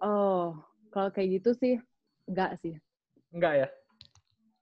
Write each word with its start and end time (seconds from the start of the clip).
Oh, 0.00 0.56
kalau 0.88 1.12
kayak 1.12 1.40
gitu 1.40 1.52
sih 1.60 1.76
enggak 2.24 2.56
sih. 2.64 2.72
Enggak 3.36 3.52
ya? 3.64 3.68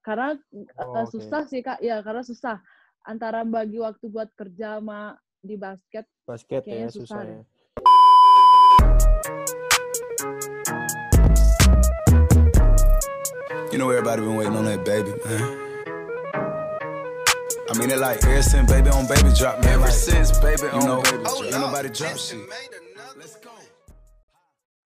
Karena 0.03 0.35
Oh, 0.83 0.99
eh, 0.99 1.05
oke. 1.07 1.15
susah 1.15 1.47
sih 1.47 1.63
Kak. 1.63 1.79
Ya, 1.79 2.03
karena 2.03 2.27
susah. 2.27 2.59
Antara 3.07 3.47
bagi 3.47 3.79
waktu 3.79 4.11
buat 4.11 4.29
kerja 4.35 4.83
sama 4.83 5.15
di 5.39 5.55
basket. 5.55 6.05
Basket 6.27 6.67
Kayaknya 6.67 6.91
ya 6.91 6.91
susah, 6.91 7.23
susah 7.23 7.23
ya. 7.23 7.39
You 13.71 13.79
know 13.79 13.91
everybody 13.95 14.23
been 14.23 14.35
waiting 14.35 14.57
on 14.57 14.65
that 14.65 14.83
baby, 14.83 15.15
man. 15.23 15.45
I 17.69 17.79
mean 17.79 17.91
it 17.93 18.01
like 18.01 18.25
ever 18.25 18.43
since 18.43 18.67
baby 18.67 18.91
on 18.91 19.07
baby 19.07 19.31
drop, 19.37 19.63
man. 19.63 19.79
Ever 19.79 19.93
since 19.93 20.33
baby 20.41 20.67
you 20.73 20.83
know, 20.83 20.99
ain't 21.05 21.53
nobody 21.53 21.91
drop 21.91 22.17
shit. 22.17 22.43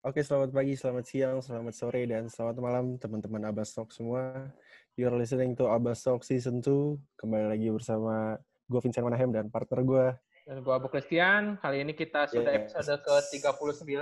Oke, 0.07 0.23
selamat 0.23 0.55
pagi, 0.55 0.79
selamat 0.79 1.05
siang, 1.05 1.37
selamat 1.43 1.75
sore, 1.75 2.07
dan 2.07 2.31
selamat 2.31 2.63
malam 2.63 2.95
teman-teman 2.95 3.43
Abbas 3.51 3.75
Talk 3.75 3.91
semua. 3.91 4.55
You're 4.95 5.11
listening 5.11 5.59
to 5.59 5.67
Abbas 5.67 6.07
Talk 6.07 6.23
Season 6.23 6.63
2. 6.63 7.19
Kembali 7.19 7.51
lagi 7.51 7.75
bersama 7.75 8.39
gue 8.71 8.81
Vincent 8.87 9.03
Manahem 9.03 9.35
dan 9.35 9.51
partner 9.51 9.83
gue. 9.83 10.07
Dan 10.47 10.63
gua 10.63 10.79
Abu 10.79 10.87
Christian, 10.95 11.59
kali 11.59 11.83
ini 11.83 11.91
kita 11.91 12.31
sudah 12.31 12.55
Yes. 12.55 12.71
episode 12.79 13.03
ke-39. 13.03 13.99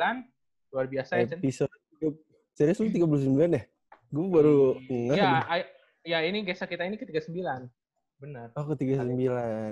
Luar 0.77 0.87
biasa 0.93 1.13
ya, 1.17 1.25
Chen. 1.25 1.41
Episode... 1.41 1.73
Serius 2.53 2.79
lu 2.85 2.93
39 2.93 3.57
ya? 3.57 3.63
Gue 4.13 4.27
baru 4.29 4.77
ngeh. 4.85 5.17
Ya, 5.17 5.41
ya 6.05 6.19
ini 6.21 6.45
gesek 6.45 6.69
kita 6.69 6.85
ini 6.85 7.01
ke-39. 7.01 7.33
Benar. 8.21 8.53
Oh, 8.61 8.69
ke 8.69 8.77
39. 8.77 9.09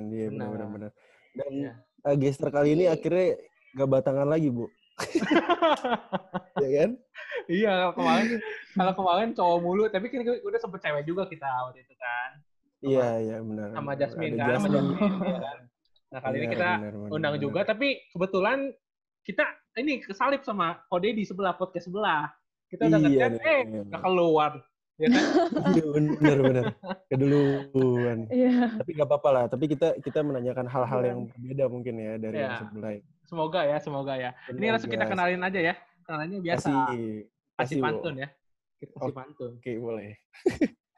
Iya, 0.09 0.33
Benar. 0.33 0.49
benar-benar. 0.49 0.69
benar. 0.73 0.91
Dan 1.37 1.53
Iya. 1.53 1.73
eh, 2.09 2.17
gester 2.17 2.49
kali 2.49 2.73
ini 2.73 2.89
akhirnya 2.89 3.37
gak 3.77 3.89
batangan 4.01 4.25
lagi, 4.33 4.49
Bu. 4.49 4.65
ya 6.63 6.69
kan? 6.79 6.91
iya, 7.49 7.71
kalau 7.73 7.93
kemarin 7.97 8.27
kalau 8.79 8.93
kemarin 8.95 9.29
cowok 9.35 9.59
mulu, 9.61 9.85
tapi 9.89 10.07
kan 10.09 10.21
udah 10.23 10.61
sempet 10.61 10.81
cewek 10.81 11.05
juga 11.05 11.23
kita 11.27 11.49
waktu 11.67 11.83
itu 11.83 11.95
kan. 11.97 12.31
Iya, 12.83 13.09
iya, 13.23 13.37
benar. 13.39 13.69
Sama. 13.73 13.93
Jasmine 13.95 14.35
Ada 14.35 14.43
kan, 14.43 14.55
sama 14.59 14.69
Jasmine. 14.71 15.01
Ya 15.23 15.41
kan. 15.41 15.59
Nah, 16.13 16.21
kali 16.21 16.37
ini 16.37 16.45
Benar, 16.45 16.53
kita 16.53 16.69
benar, 16.77 16.93
benar, 16.93 17.09
undang 17.09 17.33
benar. 17.33 17.45
juga, 17.49 17.61
tapi 17.65 17.89
kebetulan 18.13 18.59
kita 19.25 19.45
ini 19.81 19.97
kesalip 19.97 20.45
sama 20.45 20.77
Kode 20.85 21.17
di 21.17 21.25
sebelah 21.25 21.57
podcast 21.57 21.89
sebelah. 21.89 22.29
Kita 22.69 22.85
udah 22.85 23.01
Iya 23.01 23.09
ngechat, 23.09 23.31
nih, 23.33 23.49
eh, 23.49 23.61
iya. 23.65 23.81
udah 23.89 24.01
keluar. 24.05 24.53
Ya 25.01 25.09
kan? 25.09 25.25
Iya, 25.73 25.85
benar, 25.89 26.37
benar. 26.45 26.65
Keduluan. 27.09 28.19
Iya. 28.29 28.77
tapi 28.77 28.91
nggak 28.93 29.09
apa-apa 29.09 29.29
lah 29.33 29.45
tapi 29.49 29.65
kita 29.69 29.97
kita 30.05 30.21
menanyakan 30.21 30.69
hal-hal 30.69 31.01
Iya. 31.01 31.09
yang 31.17 31.21
berbeda 31.33 31.65
mungkin 31.73 31.95
ya 31.97 32.13
dari 32.21 32.37
yang 32.39 32.53
Iya. 32.53 32.61
sebelah 32.61 32.93
Semoga 33.33 33.65
ya, 33.65 33.81
semoga 33.81 34.13
ya. 34.13 34.37
Ini 34.45 34.61
Semoga. 34.61 34.71
langsung 34.77 34.91
kita 34.93 35.05
kenalin 35.09 35.41
aja 35.41 35.61
ya. 35.73 35.75
Kenalannya 36.05 36.39
biasa. 36.45 36.69
kasih 36.69 37.25
Kasih, 37.57 37.79
pantun 37.81 38.15
ya. 38.21 38.29
Kasih 38.77 39.09
Oke. 39.09 39.17
pantun. 39.17 39.51
oke 39.57 39.73
boleh 39.81 40.13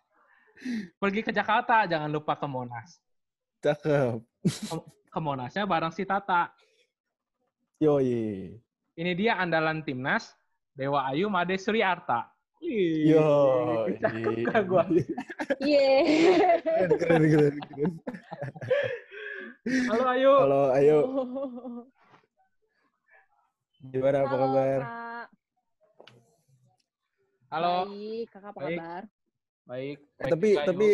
Pergi 0.99 1.21
ke 1.23 1.31
Jakarta, 1.31 1.87
jangan 1.87 2.11
lupa 2.11 2.35
ke 2.35 2.47
Monas. 2.51 2.99
cakep 3.63 4.19
Ke 5.15 5.19
Monasnya 5.23 5.63
bareng 5.63 5.95
si 5.95 6.03
Tata. 6.03 6.51
yoi 7.79 8.59
Ini 8.99 9.13
dia 9.15 9.39
andalan 9.39 9.87
timnas, 9.87 10.35
Dewa 10.75 11.07
Ayu 11.15 11.31
Made 11.31 11.55
Sri 11.55 11.87
Arta. 11.87 12.35
Wih, 12.59 13.15
yo 13.15 13.31
cakep 14.03 14.43
kan 14.51 14.63
gua. 14.67 14.83
Iya. 15.63 16.03
keren 16.99 16.99
keren 16.99 17.23
keren, 17.31 17.55
keren. 17.63 17.93
Halo 19.87 20.05
Ayu. 20.11 20.33
halo 20.35 20.61
ayo 20.75 20.99
gimana 23.85 24.25
apa 24.25 24.29
Halo, 24.31 24.41
kabar 24.41 24.81
Kak. 24.81 25.29
Halo. 27.51 27.75
Baik, 27.87 28.27
Kakak 28.29 28.51
apa 28.51 28.59
Baik. 28.59 28.79
kabar? 28.79 29.03
Baik. 29.65 29.97
Eh, 29.97 30.05
baik 30.19 30.31
tapi 30.31 30.49
Ayu. 30.51 30.67
tapi 30.67 30.87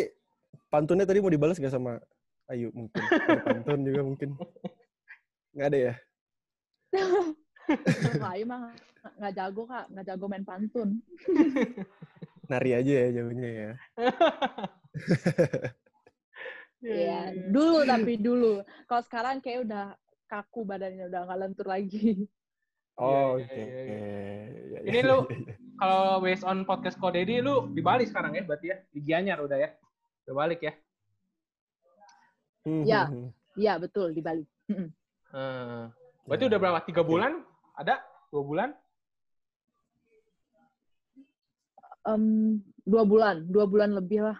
pantunnya 0.69 1.05
tadi 1.05 1.19
mau 1.19 1.30
dibalas 1.30 1.56
nggak 1.56 1.70
sama 1.70 1.98
Ayu 2.47 2.70
mungkin 2.70 3.03
pantun 3.41 3.81
juga 3.82 4.03
mungkin 4.03 4.28
nggak 5.53 5.69
ada 5.69 5.78
ya 5.81 5.94
Kak 8.12 8.31
Ayu 8.34 8.44
mah 8.44 8.75
nggak- 9.16 9.32
jago, 9.32 9.62
Kak. 9.64 9.87
Nggak 9.88 10.06
jago 10.06 10.25
main 10.26 10.44
pantun. 10.44 10.88
nari 12.50 12.75
aja 12.75 12.93
ya 13.00 13.09
jauhnya 13.16 13.50
ya 13.50 13.70
Iya, 16.81 17.37
dulu 17.53 17.84
tapi 17.84 18.16
dulu. 18.16 18.64
Kalau 18.88 19.03
sekarang 19.04 19.44
kayak 19.44 19.69
udah 19.69 19.93
kaku 20.25 20.64
badannya, 20.64 21.12
udah 21.12 21.28
nggak 21.28 21.38
lentur 21.38 21.69
lagi. 21.69 22.25
Oh 23.00 23.41
iya, 23.41 23.44
oke 23.49 23.56
iya, 23.56 23.65
oke 23.65 23.97
Ya, 24.71 24.81
Ini 24.87 24.99
ya, 25.00 25.09
lu- 25.09 25.27
ya, 25.33 25.38
ya. 25.49 25.55
Kalau 25.81 26.21
based 26.21 26.44
on 26.44 26.59
podcast 26.62 27.00
Kode 27.00 27.25
di 27.25 27.41
lu 27.41 27.72
di 27.72 27.81
Bali 27.81 28.05
sekarang 28.05 28.37
ya 28.37 28.44
berarti 28.44 28.66
ya? 28.69 28.77
Di 28.87 29.00
Gianyar 29.00 29.41
udah 29.41 29.56
ya? 29.56 29.72
Udah 30.28 30.34
balik 30.37 30.61
ya? 30.61 30.72
Ya. 32.84 33.09
hmm. 33.09 33.33
Iya, 33.56 33.81
betul 33.81 34.12
di 34.12 34.21
Bali. 34.21 34.44
Hmm. 34.69 34.93
Berarti 36.28 36.44
Ya. 36.44 36.49
udah 36.53 36.59
berapa? 36.61 36.78
Tiga 36.84 37.00
bulan? 37.00 37.41
Ada? 37.75 38.05
Dua 38.28 38.44
bulan? 38.44 38.71
Em, 42.00 42.25
dua 42.84 43.03
bulan, 43.05 43.44
dua 43.44 43.65
bulan 43.65 43.93
lebih 43.93 44.25
lah. 44.25 44.38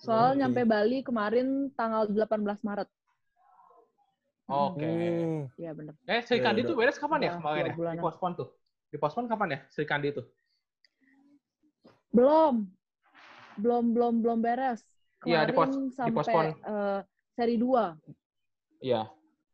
Soal 0.00 0.36
nyampe 0.36 0.64
Bali 0.64 1.04
kemarin 1.04 1.68
tanggal 1.76 2.08
18 2.08 2.64
Maret. 2.64 2.88
Oke. 4.50 4.82
Hmm. 4.82 5.40
Iya 5.54 5.70
bener. 5.72 5.94
Eh, 6.04 6.20
Sri 6.26 6.38
Ya, 6.38 6.44
Kandi 6.44 6.60
udah. 6.60 6.68
tuh 6.68 6.76
beres 6.76 6.98
kapan 6.98 7.20
ya 7.22 7.30
kemarin 7.38 7.62
ya? 7.64 7.74
bulanan. 7.74 7.96
Dipospon 7.98 8.30
tuh. 8.34 8.48
Dipospon 8.90 9.24
kapan 9.24 9.48
ya 9.54 9.58
Sri 9.70 9.84
Kandi 9.86 10.08
tuh? 10.10 10.26
Belum, 12.10 12.66
belum, 13.54 13.84
belum, 13.94 14.14
belum 14.18 14.38
beres. 14.42 14.82
Iya, 15.22 15.46
dipos- 15.46 15.94
sampai 15.94 16.10
dipospon. 16.10 16.44
eh, 16.50 17.00
seri 17.38 17.54
2. 17.54 17.94
Iya. 18.82 19.06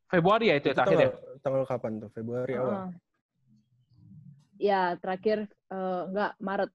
Februari 0.07 0.49
ya 0.49 0.55
itu, 0.57 0.71
ya 0.71 0.73
Itu 0.73 0.79
terakhir 0.79 0.97
ya? 0.97 1.11
tanggal, 1.11 1.41
tanggal 1.43 1.65
kapan 1.67 1.93
tuh? 2.01 2.11
Februari 2.15 2.53
awal. 2.55 2.95
Ya, 4.57 4.97
terakhir 4.97 5.39
eh, 5.69 6.03
enggak 6.09 6.33
Maret. 6.41 6.71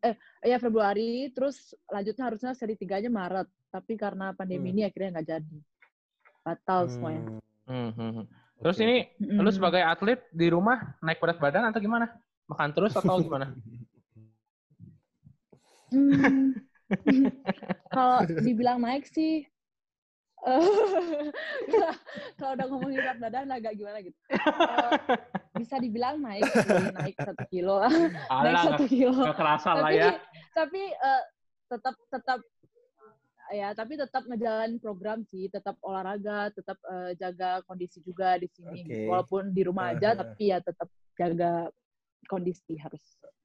Eh, 0.00 0.16
ya 0.42 0.56
Februari, 0.56 1.28
terus 1.30 1.76
lanjutnya 1.86 2.24
harusnya 2.26 2.50
seri 2.56 2.74
3-nya 2.74 3.12
Maret. 3.12 3.46
Tapi 3.70 3.94
karena 3.94 4.32
pandemi 4.34 4.66
Hmm. 4.66 4.74
ini 4.74 4.82
akhirnya 4.82 5.20
nggak 5.20 5.28
jadi. 5.28 5.58
Batal 6.40 6.88
semuanya. 6.88 7.22
Hmm, 7.22 7.36
Hmm, 7.36 7.49
hmm, 7.70 7.90
hmm. 7.94 8.24
Terus 8.60 8.76
oke. 8.76 8.84
ini 8.84 8.96
Mm-mm. 9.16 9.40
lu 9.40 9.50
sebagai 9.54 9.80
atlet 9.80 10.20
di 10.34 10.52
rumah 10.52 10.98
naik 11.00 11.22
berat 11.22 11.38
badan 11.40 11.70
atau 11.70 11.80
gimana? 11.80 12.10
Makan 12.44 12.70
terus 12.76 12.92
atau 12.92 13.22
gimana? 13.22 13.54
Hmm. 15.90 16.54
Kalau 17.90 18.22
dibilang 18.46 18.78
naik 18.78 19.10
sih, 19.10 19.42
eh, 20.46 20.62
kalau 22.38 22.52
udah 22.54 22.66
ngomongin 22.70 23.02
berat 23.02 23.18
badan 23.18 23.50
agak 23.50 23.74
gimana 23.74 23.98
gitu. 23.98 24.14
Eh, 24.30 24.98
bisa 25.58 25.82
dibilang 25.82 26.22
naik 26.22 26.46
sih, 26.46 26.94
naik 26.94 27.16
satu 27.18 27.42
kilo, 27.50 27.82
naik 27.90 28.30
Alah, 28.30 28.62
satu 28.70 28.84
kilo. 28.86 29.18
gak 29.18 29.34
kerasa 29.34 29.70
lah 29.74 29.90
Tapi, 29.90 29.98
ya. 29.98 30.10
tapi 30.54 30.82
eh, 30.94 31.22
tetap 31.70 31.94
tetap 32.06 32.38
ya, 33.50 33.68
tapi 33.74 33.98
tetap 33.98 34.24
ngejalanin 34.26 34.78
program 34.78 35.26
sih, 35.26 35.50
tetap 35.50 35.76
olahraga, 35.82 36.54
tetap 36.54 36.78
eh, 36.86 37.12
jaga 37.18 37.60
kondisi 37.66 37.98
juga 38.02 38.38
di 38.38 38.46
sini. 38.50 38.86
Oke. 38.86 39.00
Walaupun 39.10 39.50
di 39.50 39.62
rumah 39.66 39.92
aja, 39.94 40.14
Aha. 40.14 40.18
tapi 40.22 40.54
ya 40.54 40.58
tetap 40.62 40.88
jaga 41.18 41.68
kondisi 42.30 42.78
harus. 42.78 43.02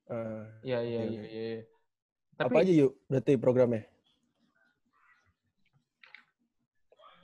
Eh, 0.10 0.46
Iya, 0.64 0.80
iya, 0.86 1.02
Oke. 1.02 1.12
iya. 1.12 1.22
iya. 1.26 1.62
apa 2.36 2.52
Tapi 2.52 2.56
aja 2.68 2.72
yuk 2.84 2.92
berarti 3.08 3.34
programnya? 3.40 3.84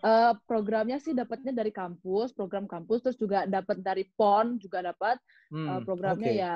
Eh, 0.01 0.33
programnya 0.49 0.97
sih 0.97 1.13
dapatnya 1.13 1.53
dari 1.53 1.69
kampus, 1.69 2.33
program 2.33 2.65
kampus, 2.65 3.05
terus 3.05 3.17
juga 3.21 3.45
dapat 3.45 3.85
dari 3.85 4.09
PON 4.17 4.57
juga 4.57 4.81
dapat. 4.81 5.21
Hmm, 5.53 5.85
programnya 5.85 6.31
oke. 6.31 6.41
ya 6.41 6.55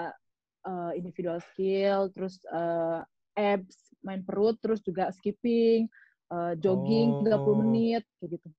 eh, 0.65 0.91
individual 0.97 1.37
skill, 1.53 2.09
terus 2.09 2.41
eh, 2.49 2.99
abs, 3.37 3.93
main 4.01 4.25
perut, 4.25 4.57
terus 4.57 4.81
juga 4.81 5.13
skipping, 5.13 5.85
eh, 6.27 6.53
jogging 6.57 7.21
30 7.21 7.37
Oh. 7.37 7.55
menit 7.59 8.03
kayak 8.17 8.29
gitu. 8.35 8.49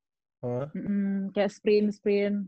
Hah? 0.40 0.66
Mm-mm, 0.70 1.32
kayak 1.32 1.50
sprint, 1.50 1.90
sprint. 1.92 2.46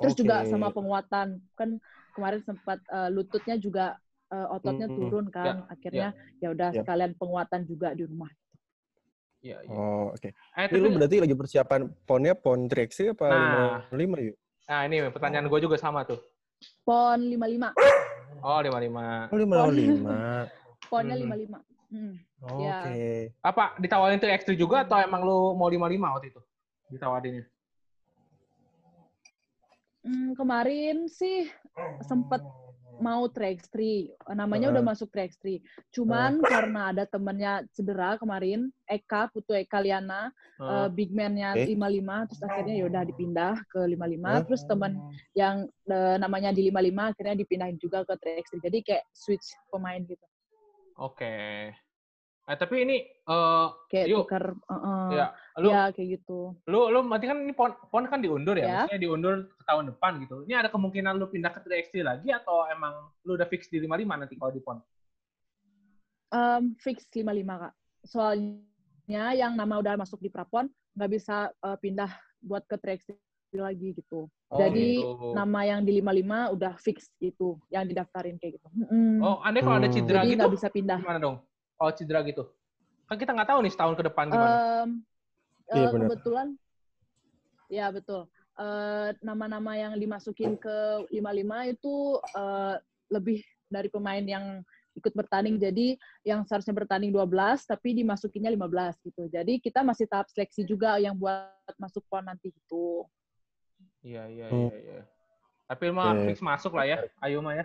Terus 0.00 0.14
juga 0.16 0.42
Oke. 0.42 0.48
sama 0.48 0.68
penguatan. 0.70 1.28
Kan 1.54 1.76
kemarin 2.12 2.40
sempat 2.40 2.80
eh, 2.86 3.08
lututnya 3.08 3.54
juga 3.54 3.86
eh, 4.28 4.46
ototnya 4.48 4.86
Mm-mm. 4.86 4.98
turun 4.98 5.26
kan. 5.28 5.66
Akhirnya 5.66 6.10
ya 6.38 6.48
udah 6.48 6.70
Ya. 6.70 6.80
sekalian 6.80 7.12
penguatan 7.14 7.64
juga 7.64 7.92
di 7.92 8.04
rumah. 8.04 8.30
iya, 9.40 9.56
iya. 9.58 9.72
Oh, 9.72 10.12
oke. 10.12 10.28
Eh, 10.28 10.66
Ini 10.66 10.76
lu 10.76 10.84
tapi, 10.86 10.96
berarti 11.00 11.16
lagi 11.18 11.32
persiapan 11.32 11.80
ponnya 12.04 12.36
pon 12.36 12.68
3x 12.68 13.08
apa 13.08 13.24
Nah. 13.24 13.80
55 13.88 14.20
yuk? 14.20 14.36
nah 14.68 14.84
ini 14.84 14.96
pertanyaan 15.08 15.48
gue 15.48 15.60
juga 15.60 15.74
sama 15.74 16.04
tuh. 16.04 16.20
PON 16.84 17.18
55. 17.24 17.72
Oh, 18.44 18.60
55. 18.60 19.32
Oh, 19.32 19.38
505. 19.40 20.44
Ponnya 20.86 21.16
Mhm. 21.16 21.22
55. 21.24 21.58
Mm. 21.90 22.14
Oke. 22.40 22.64
Ya. 22.64 22.80
Apa 23.44 23.76
ditawarin 23.76 24.16
tuh 24.16 24.32
X3 24.32 24.56
juga 24.56 24.84
atau 24.84 24.96
emang 24.96 25.20
lu 25.24 25.52
mau 25.56 25.68
55 25.68 26.14
waktu 26.16 26.28
itu? 26.32 26.40
Ditawarinnya. 26.88 27.44
Hmm, 30.00 30.32
kemarin 30.32 31.04
sih 31.12 31.52
sempet 32.08 32.40
mau 33.00 33.28
track 33.32 33.64
3 33.72 34.12
namanya 34.36 34.68
udah 34.68 34.84
Heeh. 34.84 34.92
masuk 34.92 35.08
track 35.08 35.32
3 35.40 35.60
cuman 35.92 36.40
karena 36.44 36.92
ada 36.92 37.04
temennya 37.08 37.64
cedera 37.72 38.20
kemarin 38.20 38.68
Eka 38.84 39.32
Putu 39.32 39.56
Eka 39.56 39.80
Liana 39.80 40.28
Eh, 40.60 40.68
eh, 40.68 40.88
big 40.92 41.08
man-nya 41.16 41.56
Oke. 41.56 41.72
55 41.72 42.28
terus 42.28 42.42
akhirnya 42.44 42.74
ya 42.76 42.84
udah 42.84 43.02
dipindah 43.08 43.54
ke 43.72 43.80
55 43.80 44.28
Hah? 44.28 44.40
terus 44.44 44.62
teman 44.68 44.92
yang 45.32 45.64
eh, 45.88 46.16
namanya 46.20 46.52
di 46.52 46.68
55 46.68 47.10
akhirnya 47.16 47.34
dipindahin 47.40 47.78
juga 47.80 48.04
ke 48.04 48.14
track 48.20 48.44
3 48.60 48.66
jadi 48.68 48.78
kayak 48.84 49.04
switch 49.16 49.56
pemain 49.72 50.04
gitu 50.04 50.26
Oke. 51.00 51.72
Eh, 52.50 52.58
tapi 52.58 52.82
ini 52.82 52.96
eh 53.06 53.66
kayak 53.86 54.06
Yuk. 54.10 54.26
tuker 54.26 54.44
eh, 54.58 55.10
ya 55.14 55.26
lu 55.62 55.70
ya 55.70 55.82
kayak 55.94 56.08
gitu 56.18 56.50
lu 56.66 56.90
lu 56.90 56.98
berarti 57.06 57.26
kan 57.30 57.38
ini 57.46 57.54
pon, 57.54 57.70
pon 57.90 58.04
kan 58.10 58.18
diundur 58.18 58.58
ya, 58.58 58.66
Ya. 58.66 58.74
maksudnya 58.82 59.02
diundur 59.06 59.34
ke 59.54 59.62
tahun 59.66 59.84
depan 59.94 60.12
gitu. 60.26 60.42
Ini 60.50 60.54
ada 60.66 60.68
kemungkinan 60.70 61.14
lu 61.14 61.30
pindah 61.30 61.50
ke 61.54 61.62
3x3 61.62 62.02
lagi 62.02 62.28
atau 62.34 62.66
emang 62.66 63.10
lu 63.22 63.38
udah 63.38 63.46
fix 63.46 63.70
di 63.70 63.78
55 63.78 64.18
nanti 64.18 64.34
kalau 64.34 64.50
di 64.50 64.62
pon? 64.62 64.78
Em, 66.30 66.74
fix 66.78 67.06
55 67.10 67.58
kak 67.58 67.72
soalnya 68.06 69.26
yang 69.34 69.58
nama 69.58 69.82
udah 69.82 69.98
masuk 69.98 70.22
di 70.22 70.30
prapon 70.30 70.70
nggak 70.94 71.10
bisa 71.10 71.50
eh, 71.50 71.78
pindah 71.78 72.10
buat 72.38 72.62
ke 72.66 72.78
track 72.78 73.00
3 73.50 73.62
lagi 73.66 73.94
gitu 73.94 74.26
Oh, 74.50 74.58
Jadi, 74.58 74.98
gitu. 74.98 75.30
nama 75.30 75.62
yang 75.62 75.86
di 75.86 76.02
55 76.02 76.50
udah 76.50 76.74
fix 76.74 77.06
itu 77.22 77.54
yang 77.70 77.86
didaftarin 77.86 78.34
kayak 78.34 78.58
gitu. 78.58 78.66
Mm-mm. 78.74 79.22
Oh, 79.22 79.38
andai 79.46 79.62
kalau 79.62 79.78
ada 79.78 79.86
Hmm. 79.86 79.94
cedera 79.94 80.18
Jadi 80.18 80.34
gitu, 80.34 80.38
nggak 80.42 80.54
bisa 80.58 80.68
pindah. 80.74 80.98
gimana 80.98 81.22
dong? 81.22 81.36
Kalau 81.80 81.96
cedera 81.96 82.20
gitu. 82.28 82.44
Kan 83.08 83.16
kita 83.16 83.32
nggak 83.32 83.48
tahu 83.48 83.64
nih 83.64 83.72
setahun 83.72 83.96
ke 83.96 84.04
depan 84.04 84.28
gimana. 84.28 84.56
Em, 84.84 84.90
Iya, 85.70 85.86
eh, 85.88 85.90
benar. 85.96 86.06
kebetulan, 86.12 86.48
ya 87.72 87.86
betul. 87.88 88.28
Eh, 88.60 89.08
nama-nama 89.24 89.72
yang 89.80 89.96
dimasukin 89.96 90.60
ke 90.60 91.08
55 91.08 91.64
itu 91.72 92.20
eh, 92.36 92.76
lebih 93.08 93.40
dari 93.72 93.88
pemain 93.88 94.20
yang 94.20 94.60
ikut 94.92 95.14
bertanding. 95.16 95.56
Jadi 95.56 95.96
yang 96.20 96.44
seharusnya 96.44 96.76
bertanding 96.76 97.14
12, 97.16 97.64
tapi 97.64 97.96
dimasukinnya 97.96 98.52
15 98.52 99.00
gitu. 99.00 99.30
Jadi 99.32 99.56
kita 99.64 99.80
masih 99.80 100.04
tahap 100.04 100.28
seleksi 100.28 100.68
juga 100.68 101.00
yang 101.00 101.16
buat 101.16 101.48
masuk 101.80 102.04
pon 102.12 102.28
nanti 102.28 102.52
gitu. 102.52 103.08
Iya, 104.04 104.28
iya, 104.28 104.46
Hmm. 104.52 104.68
iya, 104.68 104.78
iya. 104.84 105.02
Tapi 105.64 105.84
mah 105.94 106.12
Oke. 106.12 106.34
fix 106.34 106.44
masuk 106.44 106.76
lah 106.76 106.84
ya, 106.84 106.98
Ayo 107.24 107.40
mah 107.40 107.56
ya. 107.56 107.64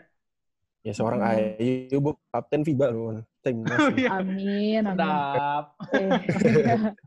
Ya 0.86 0.94
seorang 0.96 1.20
Hmm. 1.20 1.58
Ayu, 1.60 1.98
bu, 2.00 2.14
kapten 2.30 2.62
FIBA 2.64 2.94
loh, 2.94 3.26
timnas. 3.46 3.78
Iya. 4.02 4.10
Amin, 4.18 4.82
amin. 4.82 4.98
Sedap. 4.98 5.66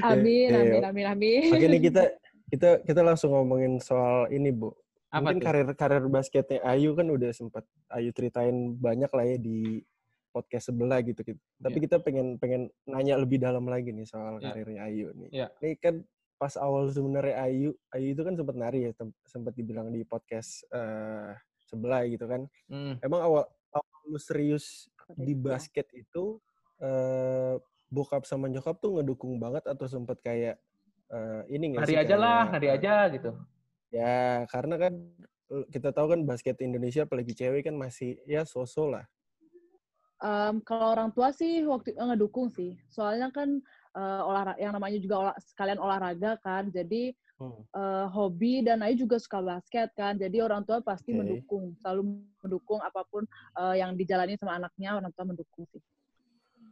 Amin, 0.00 0.48
amin, 0.56 0.82
amin, 0.88 1.06
amin. 1.06 1.52
Oke 1.52 1.66
nih 1.68 1.82
kita 1.84 2.02
kita 2.48 2.70
kita 2.80 3.00
langsung 3.04 3.36
ngomongin 3.36 3.76
soal 3.76 4.24
ini 4.32 4.48
bu. 4.48 4.72
Apa 5.12 5.20
Mungkin 5.20 5.36
tuh? 5.36 5.44
karir 5.44 5.68
karir 5.76 6.04
basketnya 6.08 6.64
Ayu 6.64 6.96
kan 6.96 7.06
udah 7.12 7.30
sempat 7.36 7.68
Ayu 7.92 8.08
ceritain 8.16 8.72
banyak 8.72 9.12
lah 9.12 9.24
ya 9.28 9.36
di 9.36 9.84
podcast 10.32 10.72
sebelah 10.72 11.04
gitu. 11.04 11.20
gitu. 11.20 11.36
Tapi 11.60 11.76
Iya. 11.76 11.84
kita 11.88 11.96
pengen 12.00 12.40
pengen 12.40 12.72
nanya 12.88 13.20
lebih 13.20 13.36
dalam 13.36 13.68
lagi 13.68 13.92
nih 13.92 14.08
soal 14.08 14.40
Iya. 14.40 14.48
karirnya 14.48 14.80
Ayu 14.88 15.12
nih. 15.12 15.28
Iya. 15.32 15.46
Ini 15.60 15.72
kan 15.76 15.94
pas 16.36 16.56
awal 16.56 16.88
sebenarnya 16.88 17.36
Ayu 17.44 17.76
Ayu 17.92 18.16
itu 18.16 18.22
kan 18.24 18.32
sempat 18.32 18.56
nari 18.56 18.88
ya 18.88 18.92
sempat 19.28 19.52
dibilang 19.52 19.92
di 19.92 20.08
podcast 20.08 20.64
eh, 20.72 21.36
sebelah 21.68 22.00
gitu 22.08 22.24
kan. 22.24 22.48
Hmm. 22.72 22.96
Emang 23.04 23.20
awal 23.20 23.44
awal 23.76 24.00
lu 24.08 24.16
serius 24.16 24.88
di 25.14 25.32
Iya. 25.36 25.42
basket 25.42 25.86
itu 25.94 26.42
eh 26.82 27.54
bokap 27.86 28.26
sama 28.26 28.50
nyokap 28.50 28.82
tuh 28.82 28.98
ngedukung 28.98 29.38
banget 29.38 29.62
atau 29.70 29.86
sempat 29.86 30.18
kayak 30.20 30.58
eh, 31.06 31.42
ini 31.54 31.72
nggak 31.72 31.86
Hari 31.86 31.94
sih 31.94 32.02
aja 32.02 32.16
lah, 32.18 32.42
kayak, 32.42 32.52
hari 32.58 32.66
eh, 32.66 32.74
aja 32.74 32.94
gitu. 33.14 33.30
Ya, 33.94 34.18
karena 34.50 34.74
kan 34.76 34.92
kita 35.70 35.94
tahu 35.94 36.06
kan 36.10 36.20
basket 36.26 36.58
Indonesia 36.58 37.06
apalagi 37.06 37.30
cewek 37.30 37.70
kan 37.70 37.78
masih 37.78 38.18
ya 38.26 38.42
sosok 38.42 38.98
lah. 38.98 39.04
Em, 40.16 40.58
kalau 40.66 40.96
orang 40.96 41.14
tua 41.14 41.30
sih 41.30 41.62
waktu 41.62 41.94
ngedukung 41.94 42.50
sih. 42.50 42.74
Soalnya 42.90 43.30
kan 43.30 43.62
eh, 43.94 44.20
olahraga 44.26 44.58
yang 44.58 44.74
namanya 44.74 44.98
juga 44.98 45.14
olah, 45.22 45.36
sekalian 45.38 45.78
olahraga 45.78 46.34
kan. 46.42 46.68
Jadi 46.74 47.14
Hmm. 47.36 47.52
eh, 47.52 48.06
hobi 48.10 48.64
dan 48.64 48.80
Ayu 48.80 49.04
juga 49.04 49.20
suka 49.20 49.44
basket 49.44 49.92
kan. 49.92 50.16
Jadi 50.16 50.40
orang 50.40 50.64
tua 50.64 50.80
pasti 50.80 51.12
Oke. 51.12 51.20
mendukung, 51.20 51.76
selalu 51.84 52.16
mendukung 52.40 52.80
apa 52.80 53.04
pun 53.04 53.28
eh, 53.54 53.74
yang 53.76 53.92
dijalani 53.92 54.40
sama 54.40 54.56
anaknya 54.56 54.96
orang 54.96 55.12
tua 55.12 55.28
mendukung 55.28 55.68
sih. 55.68 55.84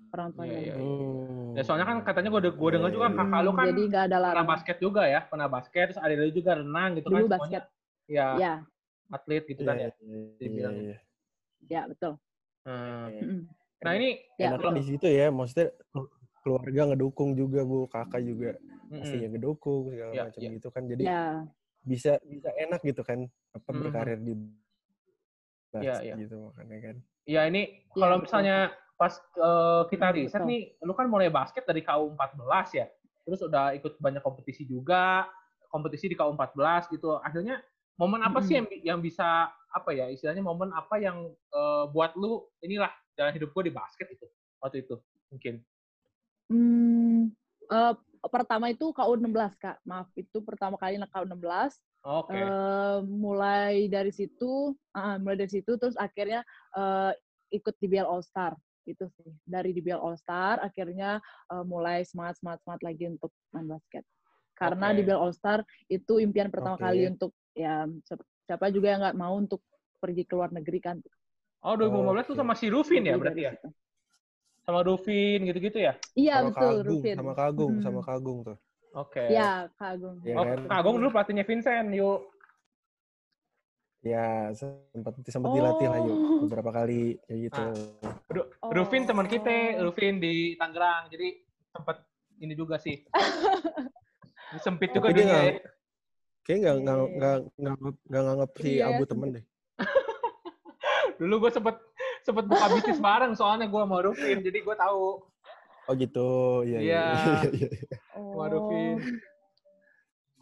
Orang 0.09 0.33
tua 0.33 0.49
Iya, 0.49 0.59
iya, 0.63 0.75
iya. 0.75 0.77
Hmm. 0.81 1.53
Ya 1.53 1.63
soalnya 1.63 1.85
kan 1.85 1.97
katanya 2.01 2.33
gue 2.33 2.49
gue 2.49 2.69
dengar 2.73 2.91
juga 2.91 3.07
Iya. 3.07 3.17
kakak 3.19 3.41
lu 3.45 3.51
kan 3.53 3.67
jadi 3.69 3.83
nggak 3.85 4.05
ada 4.05 4.09
pernah 4.09 4.31
larangan. 4.33 4.49
basket 4.49 4.77
juga 4.81 5.03
ya, 5.05 5.21
pernah 5.23 5.49
basket 5.53 5.85
terus 5.93 6.01
ada 6.01 6.15
juga 6.33 6.51
renang 6.57 6.91
gitu 6.97 7.07
Dulu 7.13 7.15
kan. 7.15 7.29
semuanya 7.37 7.61
basket. 7.61 7.65
Ya, 8.05 8.29
Ya, 8.37 8.55
atlet 9.11 9.45
gitu 9.45 9.61
Iya, 9.61 9.69
kan 9.69 9.77
ya. 9.77 9.83
iya, 9.85 9.93
iya, 10.01 10.37
dibilang. 10.41 10.75
iya. 10.75 10.97
ya 11.65 11.83
betul. 11.89 12.13
Hmm. 12.65 13.49
Nah 13.81 13.93
ini 13.95 14.09
Ya, 14.41 14.49
Enaknya 14.49 14.81
di 14.81 14.85
situ 14.89 15.07
ya, 15.07 15.29
maksudnya 15.29 15.69
keluarga 16.41 16.83
ngedukung 16.89 17.33
juga 17.33 17.61
bu, 17.63 17.85
kakak 17.87 18.25
juga 18.25 18.57
pasti 18.91 19.15
mm-mm. 19.17 19.25
yang 19.25 19.33
ngedukung 19.35 19.83
segala 19.91 20.11
Iya, 20.13 20.23
macam 20.29 20.41
iya. 20.41 20.51
gitu 20.57 20.69
kan. 20.71 20.83
Jadi 20.85 21.05
Ya, 21.05 21.25
bisa 21.85 22.13
bisa 22.25 22.49
enak 22.57 22.81
gitu 22.81 23.03
kan 23.05 23.19
apa 23.53 23.69
Mhm. 23.71 23.81
berkarir 23.81 24.19
di 24.19 24.33
basket 25.71 26.05
iya. 26.07 26.15
gitu 26.17 26.37
makanya 26.49 26.79
kan. 26.81 26.97
Ya 27.25 27.43
ini 27.49 27.63
Iya, 27.85 27.95
kalau 27.97 28.17
misalnya 28.21 28.57
pas 28.95 29.15
eh, 29.19 29.83
kita 29.91 30.07
Hmm, 30.09 30.17
riset 30.17 30.41
betul. 30.41 30.51
nih, 30.51 30.63
lu 30.87 30.93
kan 30.95 31.07
mulai 31.11 31.29
basket 31.29 31.67
dari 31.67 31.83
KU14 31.83 32.67
ya. 32.79 32.87
Terus 33.25 33.41
udah 33.43 33.73
ikut 33.75 33.97
banyak 33.99 34.23
kompetisi 34.23 34.69
juga, 34.69 35.27
kompetisi 35.73 36.07
di 36.07 36.15
KU14 36.15 36.93
gitu. 36.93 37.19
Akhirnya 37.19 37.59
momen 37.99 38.23
apa 38.23 38.39
sih 38.45 38.55
yang 38.61 38.67
yang 38.85 38.99
bisa 39.03 39.51
apa 39.75 39.91
ya 39.91 40.07
istilahnya 40.07 40.45
momen 40.45 40.71
apa 40.71 41.01
yang 41.03 41.33
eh, 41.33 41.85
buat 41.91 42.15
lu 42.15 42.47
inilah 42.63 42.93
jalan 43.19 43.35
hidup 43.35 43.51
gue 43.51 43.71
di 43.71 43.73
basket 43.75 44.07
itu 44.15 44.27
waktu 44.63 44.87
itu 44.87 44.95
mungkin. 45.33 45.55
Hmm, 46.47 47.33
eh, 47.67 47.93
pertama 48.31 48.71
itu 48.73 48.93
KU 48.93 49.13
16 49.17 49.57
kak, 49.57 49.77
maaf 49.85 50.09
itu 50.17 50.39
pertama 50.45 50.77
kali 50.81 50.97
KU 51.01 51.25
16. 51.25 51.81
Oke. 52.05 52.37
Eh, 52.37 52.99
mulai 53.05 53.89
dari 53.89 54.13
situ, 54.13 54.77
ah, 54.93 55.17
mulai 55.17 55.41
dari 55.41 55.53
situ 55.53 55.77
terus 55.81 55.97
akhirnya 55.97 56.45
eh, 56.77 57.13
ikut 57.53 57.75
di 57.81 57.87
BL 57.89 58.05
All 58.05 58.21
Star 58.21 58.53
itu 58.85 59.09
sih. 59.17 59.33
Dari 59.45 59.73
di 59.73 59.81
BL 59.81 60.01
All 60.01 60.17
Star 60.21 60.61
akhirnya 60.61 61.21
eh, 61.53 61.65
mulai 61.65 62.05
semangat 62.05 62.37
semangat 62.41 62.61
semangat 62.65 62.83
lagi 62.85 63.05
untuk 63.09 63.33
main 63.57 63.69
basket. 63.69 64.05
Karena 64.55 64.93
Oke. 64.93 64.97
di 65.01 65.03
BL 65.09 65.21
All 65.21 65.35
Star 65.35 65.61
itu 65.89 66.21
impian 66.21 66.53
pertama 66.53 66.77
Oke. 66.77 66.85
kali 66.85 67.09
untuk 67.09 67.33
ya 67.57 67.89
siapa- 68.45 68.69
juga 68.69 68.93
yang 68.93 69.01
nggak 69.01 69.17
mau 69.17 69.35
untuk 69.41 69.65
pergi 69.99 70.29
ke 70.29 70.37
luar 70.37 70.53
negeri 70.53 70.81
kan. 70.85 70.97
oh 71.65 71.75
2015 71.81 72.29
tuh 72.29 72.37
Oke. 72.37 72.41
sama 72.45 72.53
si 72.53 72.69
Rufin 72.69 73.09
ya 73.09 73.17
berarti 73.17 73.41
ya? 73.49 73.53
situ. 73.57 73.69
Sama 74.65 74.81
Rufin 74.81 75.45
gitu-gitu 75.45 75.79
ya? 75.79 75.93
Iya 76.15 76.41
sama 76.41 76.49
betul, 76.49 76.73
Kagung, 76.75 76.87
Rufin. 76.89 77.15
sama 77.15 77.33
Kagung, 77.35 77.73
Mm. 77.75 77.83
sama 77.83 78.01
Kagung 78.01 78.39
tuh. 78.43 78.57
Oke. 78.95 79.25
Iya, 79.27 79.51
Kak 79.75 79.89
Agung. 79.93 80.17
Iya 80.21 80.35
Oh, 80.35 80.45
kan? 80.45 80.59
Kak 80.65 80.79
Agung 80.79 80.95
dulu 80.97 81.09
pelatihnya 81.11 81.45
Vincent, 81.45 81.89
yuk. 81.93 82.21
Ya, 84.01 84.53
sempat 84.53 85.17
sempat 85.25 85.51
dilatih 85.51 85.87
lah 85.87 85.99
yuk 85.99 86.13
Oh. 86.15 86.39
beberapa 86.45 86.71
kali 86.71 87.17
kayak 87.25 87.41
gitu. 87.43 87.65
Ru- 88.31 88.51
Oh. 88.59 88.69
Rufin 88.71 89.05
teman 89.05 89.25
kita, 89.25 89.81
Rufin 89.81 90.17
di 90.17 90.53
Tangerang. 90.55 91.09
Jadi 91.09 91.41
sempat 91.67 92.05
ini 92.39 92.53
juga 92.53 92.77
sih. 92.77 93.01
Sempit 94.61 94.93
juga 94.93 95.09
Tapi 95.09 95.15
dia 95.15 95.25
dunia 95.25 95.35
ya. 95.35 95.43
nggak- 95.51 95.65
Kayaknya 96.45 96.61
nggak 96.63 96.77
nggak 96.77 96.97
Iya. 97.01 97.17
nggak 97.17 97.37
nggak 97.57 97.75
nggak 98.05 98.23
nganggap 98.23 98.51
si 98.55 98.69
Iya, 98.71 98.85
Abu 98.87 98.93
sempet. 98.95 99.09
temen 99.11 99.29
deh. 99.33 99.45
Dulu 101.19 101.35
gue 101.39 101.51
sempet 101.51 101.77
sempet 102.25 102.45
buka 102.49 102.67
bisnis 102.73 102.97
bareng 102.99 103.37
soalnya 103.37 103.69
gue 103.69 103.83
mau 103.85 104.01
Rufin. 104.01 104.41
Jadi 104.41 104.59
gue 104.59 104.77
tahu 104.77 105.21
Oh 105.85 105.93
gitu, 105.93 106.65
iya 106.65 106.81
iya. 106.81 106.81
Iya. 106.81 107.05
iya, 107.53 107.69
iya. 107.69 107.69
sama 108.09 108.47
Rufin. 108.49 108.97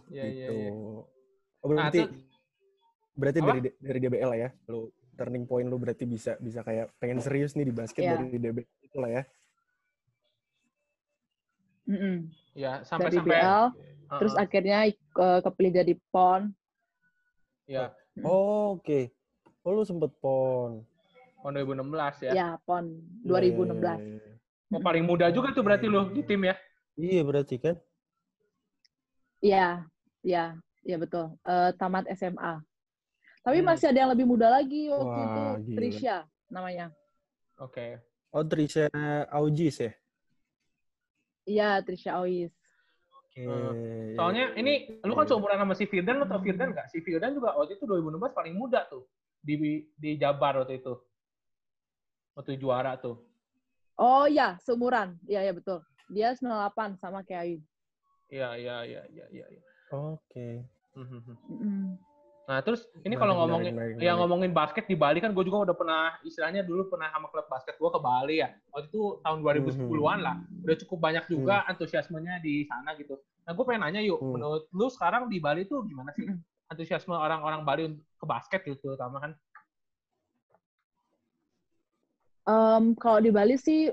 Iya, 0.07 0.25
iya, 0.25 0.47
gitu. 0.47 0.53
iya. 0.55 0.71
Oh, 1.59 1.67
berarti 1.67 1.99
tuh- 2.01 2.13
berarti 3.13 3.39
Apa? 3.39 3.49
dari 3.51 3.61
dari 3.77 3.99
DBL 4.01 4.29
lah 4.29 4.39
ya. 4.39 4.51
Lu 4.67 4.87
turning 5.13 5.45
point 5.45 5.67
lu 5.67 5.77
berarti 5.77 6.07
bisa 6.07 6.39
bisa 6.39 6.63
kayak 6.63 6.95
pengen 6.97 7.19
serius 7.19 7.53
nih 7.53 7.67
di 7.67 7.75
basket 7.75 8.01
Iya. 8.01 8.15
dari 8.17 8.39
DBL 8.39 8.71
itu 8.81 8.97
lah 8.97 9.11
ya. 9.13 9.23
Mm-mm. 11.83 12.17
Ya, 12.55 12.87
sampai 12.87 13.11
Dari 13.11 13.17
sampai. 13.19 13.35
BL, 13.35 13.65
Heeh, 13.75 14.19
Terus 14.23 14.35
akhirnya 14.37 14.79
eh, 14.87 15.41
kepilih 15.43 15.73
jadi 15.75 15.95
PON. 16.09 16.43
ya, 17.65 17.91
Mm. 18.13 18.23
Oh, 18.23 18.77
oke. 18.77 19.09
Oh, 19.65 19.73
lu 19.73 19.83
sempet 19.83 20.13
pon. 20.21 20.85
Tahun 21.43 21.53
2016 21.59 22.15
ya. 22.23 22.33
Ya, 22.33 22.49
PON 22.65 22.85
Iya, 22.89 23.27
2016. 23.27 23.99
iya, 24.01 24.17
iya, 24.17 24.33
Oh, 24.73 24.81
paling 24.81 25.05
muda 25.05 25.29
juga 25.29 25.53
tuh 25.53 25.61
berarti 25.67 25.87
lu 25.91 26.09
di 26.17 26.23
tim 26.25 26.41
ya. 26.49 26.57
Iya, 26.97 27.21
berarti 27.29 27.57
kan. 27.61 27.77
Iya, 29.43 29.85
iya, 30.23 30.57
iya 30.87 30.97
betul. 31.03 31.35
Eh, 31.45 31.71
tamat 31.77 32.07
SMA. 32.15 32.63
Tapi 33.43 33.59
Hmm. 33.59 33.67
masih 33.69 33.87
ada 33.91 33.99
yang 34.07 34.13
lebih 34.15 34.27
muda 34.27 34.47
lagi 34.49 34.87
waktu 34.89 35.03
Wah, 35.05 35.27
itu, 35.27 35.43
gila. 35.67 35.77
Trisha 35.77 36.17
namanya. 36.49 36.87
Oke. 37.59 37.99
Oh, 38.33 38.45
Trisha 38.47 38.87
Aujis 39.35 39.77
ya? 39.83 39.93
Iya, 41.45 41.83
Trisha 41.83 42.23
Ois. 42.23 42.55
Oke. 43.19 43.43
Hmm. 43.45 43.75
iya, 43.75 44.15
Soalnya 44.17 44.45
iya, 44.55 44.61
ini 44.63 44.73
iya. 44.89 45.05
lu 45.09 45.13
kan 45.19 45.27
seumuran 45.27 45.59
sama 45.59 45.75
si 45.75 45.85
Firdan, 45.91 46.23
lu 46.23 46.27
tau 46.31 46.41
Firdan 46.41 46.71
nggak? 46.73 46.87
Si 46.93 46.99
Firdan 47.03 47.35
juga 47.37 47.57
waktu 47.59 47.77
itu 47.77 47.85
2016 47.89 48.33
paling 48.37 48.55
muda 48.57 48.87
tuh. 48.89 49.05
di 49.43 49.59
di 49.99 50.11
Jabar 50.23 50.63
waktu 50.63 50.79
itu. 50.79 50.95
Waktu 52.33 52.57
juara 52.57 52.97
tuh. 52.97 53.21
Oh 54.01 54.25
iya, 54.25 54.57
seumuran. 54.65 55.21
Iya, 55.29 55.45
iya 55.49 55.53
betul. 55.53 55.85
Dia 56.09 56.33
98 56.37 56.97
sama 56.97 57.21
kayak 57.21 57.43
Ayu. 57.45 57.59
Iya, 58.33 58.49
iya, 58.57 58.77
iya, 58.89 59.03
iya, 59.13 59.27
iya. 59.29 59.47
iya. 59.53 59.63
Oke. 59.93 60.65
Mhm, 60.97 61.19
mhm. 61.21 61.35
Mm-mm. 61.53 61.87
Nah, 62.43 62.59
terus 62.59 62.83
ini 63.07 63.15
kalau 63.15 63.39
ngomongin 63.39 63.71
yang 64.03 64.19
menarik. 64.19 64.19
ngomongin 64.19 64.51
basket 64.51 64.85
di 64.91 64.99
Bali 64.99 65.23
kan 65.23 65.31
gue 65.31 65.45
juga 65.47 65.63
udah 65.71 65.77
pernah 65.79 66.19
istilahnya 66.27 66.67
dulu 66.67 66.91
pernah 66.91 67.07
sama 67.15 67.31
klub 67.31 67.47
basket 67.47 67.79
gue 67.79 67.91
ke 67.93 68.01
Bali 68.03 68.43
ya. 68.43 68.51
Waktu 68.75 68.91
itu 68.91 69.03
tahun 69.23 69.39
2010-an 69.47 70.19
lah. 70.25 70.37
Udah 70.67 70.77
cukup 70.83 70.99
banyak 70.99 71.25
juga 71.31 71.63
antusiasmenya 71.71 72.43
di 72.43 72.67
sana 72.67 72.99
gitu. 72.99 73.15
Nah, 73.47 73.53
gue 73.55 73.65
pengen 73.69 73.87
nanya 73.87 74.03
yuk, 74.03 74.19
Hmm. 74.19 74.35
menurut 74.35 74.65
lu 74.75 74.87
sekarang 74.91 75.31
di 75.31 75.39
Bali 75.39 75.69
tuh 75.71 75.87
gimana 75.87 76.11
sih 76.19 76.27
antusiasme 76.73 77.15
orang-orang 77.15 77.63
Bali 77.63 77.83
untuk 77.95 78.05
ke 78.19 78.27
basket 78.27 78.61
gitu 78.67 78.91
terutama 78.97 79.23
kan? 79.23 79.33
Em, 82.43 82.99
kalau 82.99 83.23
di 83.23 83.31
Bali 83.31 83.55
sih 83.55 83.91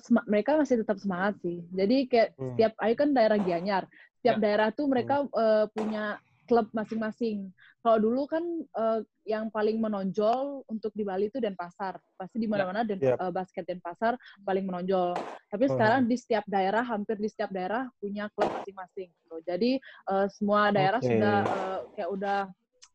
sema- 0.00 0.24
mereka 0.24 0.56
masih 0.56 0.80
tetap 0.80 0.96
semangat 0.96 1.36
sih. 1.44 1.60
Jadi 1.70 2.08
kayak 2.08 2.28
Hmm. 2.34 2.54
setiap 2.54 2.72
Ayu 2.80 2.94
kan 2.96 3.10
daerah 3.12 3.36
Gianyar. 3.36 3.84
Setiap 4.18 4.38
Ya. 4.38 4.42
daerah 4.42 4.68
tuh 4.72 4.86
mereka 4.88 5.26
eh, 5.28 5.66
punya 5.70 6.16
klub 6.44 6.68
masing-masing. 6.72 7.52
Kalau 7.80 7.98
dulu 8.00 8.24
kan 8.24 8.40
eh, 8.64 9.00
yang 9.28 9.52
paling 9.52 9.76
menonjol 9.78 10.64
untuk 10.66 10.90
di 10.96 11.04
Bali 11.04 11.28
itu 11.28 11.36
Denpasar. 11.36 12.00
Pasti 12.16 12.40
di 12.40 12.48
mana-mana 12.48 12.80
Den- 12.82 13.02
Yap. 13.02 13.20
eh, 13.20 13.32
basket 13.32 13.64
Denpasar 13.68 14.16
paling 14.40 14.64
menonjol. 14.64 15.12
Tapi 15.52 15.64
Oh. 15.68 15.72
sekarang 15.76 16.08
di 16.08 16.16
setiap 16.16 16.44
daerah, 16.48 16.80
hampir 16.82 17.20
di 17.20 17.28
setiap 17.28 17.52
daerah 17.52 17.84
punya 18.00 18.26
klub 18.32 18.48
masing-masing. 18.50 19.10
gitu. 19.12 19.36
Jadi 19.44 19.70
eh, 19.82 20.26
semua 20.32 20.72
daerah 20.72 20.98
Oke. 21.02 21.10
sudah 21.12 21.38
eh, 21.44 21.78
kayak 21.94 22.10
udah 22.10 22.40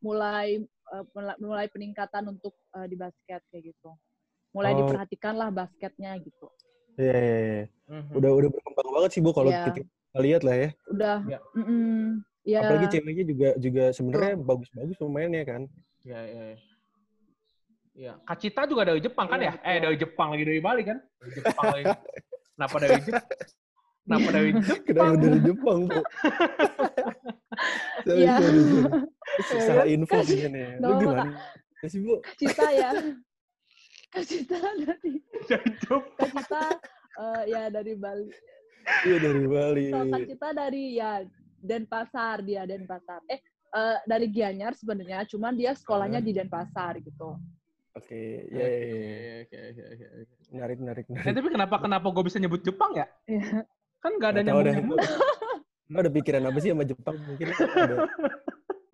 mulai 0.00 0.58
mula- 1.14 1.38
mulai 1.38 1.66
peningkatan 1.70 2.26
untuk 2.26 2.56
eh, 2.74 2.86
di 2.88 2.96
basket 2.98 3.44
kayak 3.52 3.70
gitu. 3.70 3.94
Mulai 4.50 4.72
Oh. 4.72 4.78
diperhatikan 4.82 5.34
lah 5.34 5.48
basketnya 5.48 6.10
gitu. 6.18 6.46
Iya, 6.94 7.14
iya, 7.14 7.38
iya. 7.38 7.64
Mhm. 7.86 8.10
Udah 8.12 8.30
udah 8.34 8.48
berkembang 8.50 8.88
banget 8.92 9.10
sih 9.12 9.20
Bu 9.20 9.30
kalau 9.30 9.48
Iya. 9.48 9.64
kita 9.70 9.80
lihat 10.18 10.42
lah 10.42 10.56
ya. 10.56 10.68
Udah, 10.86 11.16
Ya. 11.24 11.38
mm-mm, 11.54 12.02
ya. 12.42 12.58
Apalagi 12.60 12.86
ceweknya 12.90 13.24
juga 13.24 13.48
juga 13.56 13.84
sebenarnya 13.90 14.34
bagus-bagus 14.36 14.96
pemainnya 14.96 15.42
kan. 15.44 15.62
Ya, 16.02 16.20
ya, 16.20 16.42
ya. 16.50 16.58
Ya, 17.90 18.12
Kacita 18.24 18.64
juga 18.64 18.86
dari 18.86 18.98
Jepang 18.98 19.26
kan 19.26 19.36
Iya, 19.36 19.50
ya? 19.50 19.52
Eh, 19.52 19.76
betul. 19.76 19.82
dari 19.82 19.96
Jepang 19.98 20.28
lagi 20.30 20.44
dari 20.44 20.60
Bali 20.60 20.82
kan? 20.82 20.98
Dari 21.20 21.30
Jepang 21.36 21.66
lagi. 21.68 21.84
Kenapa 22.50 22.76
dari 22.76 22.96
Jepang? 22.98 23.24
Kenapa 24.00 24.28
dari 24.30 24.48
Jepang? 24.56 24.80
Kenapa 24.82 25.14
dari 25.16 25.38
Jepang, 25.40 25.78
Bu? 25.84 26.00
Iya. 28.08 28.34
Salah 29.60 29.86
info 29.86 30.16
mungkin 30.16 30.52
ya. 30.52 30.68
Lu 30.80 30.92
gimana 30.98 31.22
sih, 31.84 32.00
Bu? 32.00 32.14
Cita 32.36 32.66
ya. 32.72 32.90
Kak 34.10 34.24
Cita 34.26 34.58
dari. 34.58 35.12
Kak 35.46 35.62
Cita 36.18 36.62
eh, 37.16 37.42
ya 37.48 37.62
dari 37.68 37.94
Bali. 37.94 38.26
Iya 39.06 39.16
dari 39.20 39.44
Bali. 39.46 39.84
Kak 39.90 40.22
Cita 40.26 40.48
dari 40.50 40.98
ya 40.98 41.22
Denpasar 41.56 42.42
dia 42.42 42.64
Denpasar. 42.64 43.22
Eh 43.26 43.38
eh, 43.70 43.96
dari 44.02 44.26
Gianyar 44.28 44.74
sebenarnya, 44.74 45.22
cuman 45.26 45.54
dia 45.54 45.72
sekolahnya 45.72 46.18
Ah. 46.18 46.26
di 46.26 46.32
Denpasar 46.32 46.98
gitu. 46.98 47.38
Oke, 47.90 48.46
ya, 48.48 48.62
ya, 48.62 48.78
ya. 48.86 49.34
Oke, 49.42 49.58
oke, 49.58 49.82
oke, 49.82 50.06
menarik, 50.50 50.76
menarik, 50.78 51.04
Eh, 51.04 51.10
menarik. 51.10 51.34
tapi 51.34 51.48
kenapa 51.50 51.76
kenapa 51.78 52.06
gue 52.08 52.24
bisa 52.24 52.38
nyebut 52.38 52.62
Jepang 52.62 52.94
ya? 52.94 53.06
Iya. 53.26 53.66
Kan 53.98 54.12
nggak 54.16 54.30
ada 54.30 54.42
nyambung. 54.42 54.98
Lo 55.90 55.96
ada 55.98 56.10
pikiran 56.10 56.46
apa 56.46 56.58
sih 56.58 56.70
sama 56.70 56.86
Jepang? 56.86 57.18
Mungkin 57.18 57.46
ada, 57.50 57.94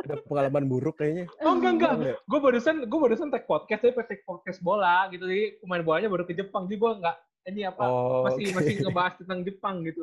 ada 0.07 0.17
pengalaman 0.23 0.65
buruk 0.71 1.03
kayaknya. 1.03 1.27
Oh 1.43 1.59
enggak 1.59 1.73
enggak. 1.77 1.93
Enggak. 1.99 2.17
Gue 2.25 2.39
barusan 2.41 2.77
gue 2.87 2.99
barusan 3.03 3.29
tag 3.35 3.45
podcast 3.45 3.83
tapi 3.83 3.95
tag 4.07 4.23
podcast 4.23 4.59
bola 4.63 5.11
gitu. 5.11 5.27
Jadi 5.27 5.59
pemain 5.61 5.83
bolanya 5.83 6.09
baru 6.09 6.25
ke 6.25 6.35
Jepang. 6.39 6.71
Jadi 6.71 6.79
gue 6.79 6.93
nggak 7.03 7.17
ini 7.47 7.63
apa 7.63 7.83
Oh, 7.87 8.27
masih 8.27 8.51
oke. 8.51 8.55
masih 8.59 8.75
ngebahas 8.83 9.15
tentang 9.23 9.41
Jepang 9.47 9.77
gitu. 9.87 10.03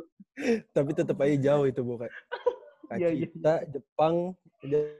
Tapi 0.71 0.89
tetap 0.95 1.17
aja 1.19 1.35
jauh 1.39 1.65
itu, 1.67 1.81
Bu. 1.83 1.99
Kak 1.99 2.11
Iya, 2.93 3.09
iya. 3.09 3.25
Kacita, 3.25 3.53
Jepang, 3.73 4.15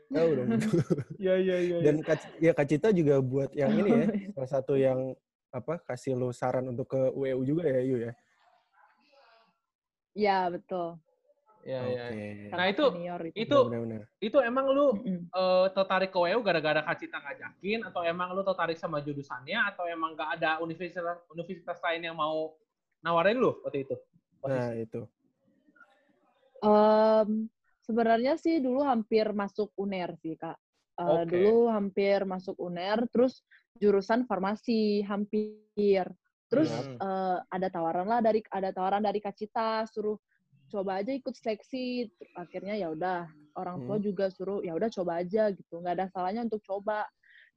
jauh 0.10 0.32
dong. 0.34 0.50
Iya 1.24 1.34
iya 1.38 1.58
iya. 1.62 1.78
Dan 1.86 1.96
ya 2.42 2.52
Kacita 2.58 2.90
juga 2.90 3.22
buat 3.22 3.54
yang 3.54 3.70
ini 3.78 3.90
ya, 3.92 4.06
iya. 4.10 4.30
salah 4.36 4.50
satu 4.50 4.74
yang 4.74 5.14
apa 5.54 5.78
kasih 5.86 6.18
lo 6.18 6.34
saran 6.34 6.66
untuk 6.74 6.90
ke 6.90 7.02
WU 7.14 7.46
juga 7.46 7.70
ya, 7.70 7.82
Yu 7.86 7.98
ya. 8.10 8.14
Ya 10.14 10.38
betul. 10.50 10.98
Iya 11.64 11.80
iya. 11.88 12.04
Oke. 12.12 12.24
Nah, 12.52 12.66
itu- 12.68 12.92
senior 12.92 13.22
itu. 13.24 13.36
Itu 13.40 13.58
Benar-benar. 13.72 14.02
itu 14.20 14.38
emang 14.40 14.66
lu 14.68 14.86
eh, 15.32 15.68
tertarik 15.72 16.12
ke 16.12 16.20
WU 16.20 16.40
gara-gara 16.44 16.84
Kacita 16.84 17.24
ngajakin 17.24 17.80
atau 17.88 18.04
emang 18.04 18.36
lu 18.36 18.44
tertarik 18.44 18.76
sama 18.76 19.00
jurusannya 19.00 19.56
atau 19.72 19.88
emang 19.88 20.12
nggak 20.12 20.30
ada 20.38 20.60
universitas 20.60 21.24
universitas 21.32 21.80
lain 21.80 22.04
yang 22.04 22.20
mau 22.20 22.52
nawarin 23.00 23.40
lu 23.40 23.56
waktu 23.64 23.88
itu? 23.88 23.96
Nah, 24.44 24.76
Posisi. 24.76 24.84
itu. 24.84 25.02
Em, 26.64 27.48
sebenarnya 27.84 28.34
sih 28.36 28.60
dulu 28.60 28.84
hampir 28.84 29.32
masuk 29.32 29.72
UNER 29.76 30.16
sih 30.20 30.36
kak. 30.36 30.56
Eh, 30.94 31.04
Oke. 31.04 31.32
Dulu 31.32 31.72
hampir 31.72 32.24
masuk 32.24 32.56
UNER, 32.60 33.08
terus 33.08 33.44
jurusan 33.76 34.24
farmasi 34.24 35.04
hampir. 35.04 36.08
Terus 36.48 36.70
Hmm. 36.70 37.00
eh, 37.00 37.38
ada 37.50 37.68
tawaran 37.68 38.06
lah 38.06 38.20
dari 38.20 38.44
ada 38.48 38.70
tawaran 38.70 39.02
dari 39.02 39.18
Kacita 39.18 39.88
suruh 39.90 40.20
coba 40.74 40.98
aja 41.00 41.14
ikut 41.14 41.38
seleksi. 41.38 42.10
Akhirnya 42.34 42.74
ya 42.74 42.90
udah 42.90 43.30
orang 43.54 43.86
tua 43.86 44.02
Hmm. 44.02 44.06
juga 44.10 44.26
suruh 44.28 44.66
ya 44.66 44.74
udah 44.74 44.90
coba 44.90 45.22
aja 45.22 45.54
gitu. 45.54 45.78
nggak 45.78 45.94
ada 45.94 46.08
salahnya 46.10 46.42
untuk 46.42 46.66
coba. 46.66 47.06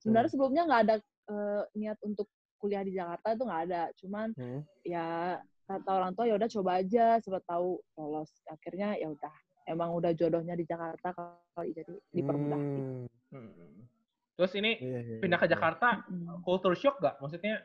Sebenarnya 0.05 0.29
Hmm. 0.29 0.35
sebelumnya 0.37 0.63
nggak 0.69 0.83
ada 0.85 0.97
eh, 1.27 1.63
niat 1.75 1.99
untuk 2.05 2.29
kuliah 2.61 2.87
di 2.87 2.95
Jakarta 2.95 3.35
itu 3.35 3.43
nggak 3.43 3.63
ada. 3.67 3.83
Cuman 3.99 4.27
Hmm. 4.37 4.61
ya 4.85 5.07
kata 5.67 5.91
orang 5.91 6.13
tua 6.15 6.29
ya 6.29 6.39
udah 6.39 6.47
coba 6.47 6.71
aja 6.79 7.19
siapa 7.19 7.43
tahu 7.43 7.81
lolos 7.99 8.31
akhirnya 8.47 8.95
ya 8.95 9.11
udah 9.11 9.35
emang 9.67 9.91
udah 9.91 10.15
jodohnya 10.15 10.55
di 10.55 10.63
Jakarta 10.63 11.11
kali 11.11 11.75
jadi 11.75 11.91
dipermudah. 12.13 12.61
Hmm. 12.61 13.05
Hmm. 13.35 13.83
Terus 14.37 14.53
ini 14.55 14.77
Iya, 14.79 15.01
iya, 15.03 15.19
pindah 15.19 15.41
ke 15.41 15.49
iya. 15.49 15.53
Jakarta 15.57 16.05
Mm. 16.07 16.45
culture 16.45 16.77
shock 16.77 17.01
gak? 17.01 17.17
Maksudnya 17.19 17.65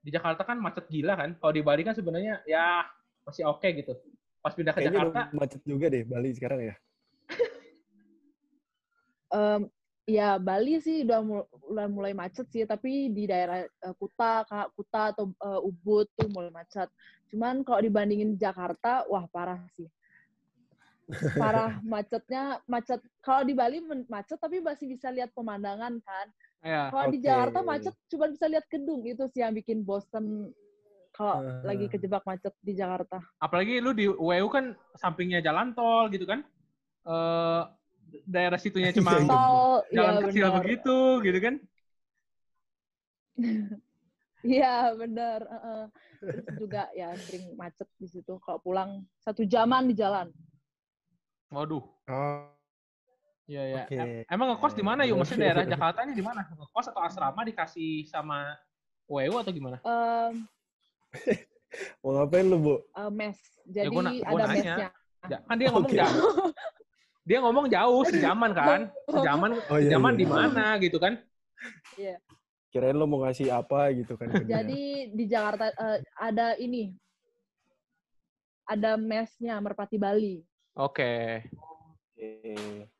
di 0.00 0.08
Jakarta 0.08 0.46
kan 0.46 0.56
macet 0.56 0.86
gila 0.88 1.18
kan. 1.18 1.34
Kalau 1.36 1.52
di 1.52 1.60
Bali 1.60 1.82
kan 1.82 1.92
sebenarnya 1.92 2.40
ya 2.46 2.86
masih 3.26 3.44
oke 3.44 3.66
gitu. 3.74 3.92
Pas 4.42 4.52
pindah 4.58 4.74
ke 4.74 4.82
Kayaknya 4.82 5.06
Jakarta, 5.06 5.20
macet 5.38 5.62
juga 5.62 5.86
deh 5.86 6.02
Bali 6.02 6.30
sekarang 6.34 6.60
ya. 6.66 6.74
Em, 9.32 9.64
ya 10.04 10.36
Bali 10.36 10.76
sih 10.82 11.06
udah 11.08 11.20
mul- 11.24 11.48
udah 11.72 11.86
mulai 11.88 12.12
macet 12.12 12.44
sih 12.52 12.66
tapi 12.66 13.08
di 13.14 13.24
daerah 13.24 13.64
eh, 13.64 13.94
Kuta 13.96 14.44
Kak, 14.44 14.74
Kuta 14.76 15.14
atau 15.16 15.30
eh, 15.30 15.60
Ubud 15.64 16.10
tuh 16.18 16.28
mulai 16.28 16.50
macet 16.52 16.90
cuman 17.32 17.64
kalau 17.64 17.80
dibandingin 17.80 18.36
Jakarta 18.36 19.08
wah 19.08 19.24
parah 19.32 19.62
sih 19.72 19.88
parah 21.40 21.80
macetnya 21.96 22.60
macet 22.68 23.00
kalau 23.24 23.46
di 23.46 23.56
Bali 23.56 23.80
macet 24.10 24.36
tapi 24.36 24.60
masih 24.60 24.90
bisa 24.90 25.08
lihat 25.08 25.32
pemandangan 25.32 25.96
kan 26.02 26.26
ya. 26.60 26.92
Kalau 26.92 27.08
di 27.08 27.18
Oke. 27.22 27.24
Jakarta 27.24 27.58
macet 27.64 27.94
cuma 28.12 28.28
bisa 28.28 28.46
lihat 28.52 28.66
gedung 28.68 29.00
itu 29.08 29.24
sih 29.32 29.40
yang 29.40 29.56
bikin 29.56 29.80
bosen 29.80 30.52
kalau 31.12 31.44
Ah. 31.44 31.60
lagi 31.62 31.86
kejebak 31.86 32.24
macet 32.24 32.52
di 32.58 32.72
Jakarta. 32.72 33.20
Apalagi 33.38 33.78
lu 33.78 33.92
di 33.92 34.08
WU 34.08 34.48
kan 34.48 34.72
sampingnya 34.94 35.38
jalan 35.38 35.72
tol 35.72 36.08
gitu 36.08 36.24
kan. 36.24 36.40
Eh 37.04 37.62
daerah 38.24 38.56
situnya 38.56 38.90
cuma 38.96 39.12
Iya, 39.12 39.20
iya. 39.20 39.28
Tol, 39.28 39.76
jalan 39.88 40.12
iya 40.12 40.22
kecil 40.26 40.44
benar. 40.44 40.56
begitu 40.60 40.96
gitu 41.22 41.38
kan. 41.38 41.54
Iya 44.42 44.90
benar. 44.98 45.40
heeh. 45.46 45.82
Terus 46.18 46.46
juga 46.58 46.82
ya 46.94 47.14
sering 47.14 47.54
macet 47.54 47.86
di 47.94 48.10
situ. 48.10 48.42
Kalau 48.42 48.58
pulang 48.58 48.90
satu 49.22 49.46
jaman 49.46 49.86
di 49.86 49.94
jalan. 49.94 50.34
Waduh. 51.48 51.84
Oh, 52.10 52.50
Iya 53.46 53.62
ya. 53.68 53.82
Em- 53.86 54.26
Emang 54.26 54.54
ngekos 54.54 54.74
di 54.74 54.82
mana 54.82 55.02
yuk? 55.02 55.18
Maksudnya 55.18 55.50
daerah 55.50 55.66
Jakarta 55.74 56.02
ini 56.02 56.14
di 56.14 56.24
mana? 56.24 56.42
Ngekos 56.48 56.90
atau 56.90 57.02
asrama 57.02 57.42
dikasih 57.42 58.06
sama 58.06 58.54
WU 59.06 59.34
atau 59.38 59.50
gimana? 59.50 59.78
Em, 59.82 60.42
mau 62.00 62.10
ngapain 62.14 62.44
lu, 62.44 62.56
Bu? 62.56 62.74
eh, 62.82 63.10
mes. 63.10 63.38
Ya, 63.64 63.86
Jadi 63.86 63.88
gua 63.90 64.02
na- 64.02 64.12
gua 64.18 64.38
ada 64.38 64.46
nanya. 64.46 64.54
mesnya. 64.54 64.88
Ja- 65.24 65.42
Kan 65.44 65.56
dia 65.56 65.68
ngomong 65.70 65.86
Oke. 65.86 65.98
jauh. 65.98 66.32
Dia 67.22 67.38
ngomong 67.38 67.66
jauh 67.68 68.00
sejaman 68.04 68.50
kan? 68.50 68.80
Sejaman 69.06 69.50
Oh, 69.70 69.78
iya, 69.78 69.86
sejaman 69.88 70.12
iya. 70.12 70.18
di 70.18 70.26
mana 70.26 70.64
gitu 70.76 70.98
kan? 70.98 71.12
Iya. 71.94 72.16
Kirain 72.68 72.92
lu 72.92 73.04
mau 73.04 73.22
ngasih 73.22 73.48
apa 73.48 73.92
gitu 73.92 74.16
kan. 74.16 74.32
Jadi 74.42 74.82
di 75.12 75.24
Jakarta 75.26 75.70
eh, 75.70 75.98
ada 76.12 76.56
ini. 76.56 76.90
Ada 78.64 78.96
mesnya 78.96 79.58
Merpati 79.58 79.94
Bali. 79.96 80.40
Oke. 80.74 81.44
Oke. 81.52 82.30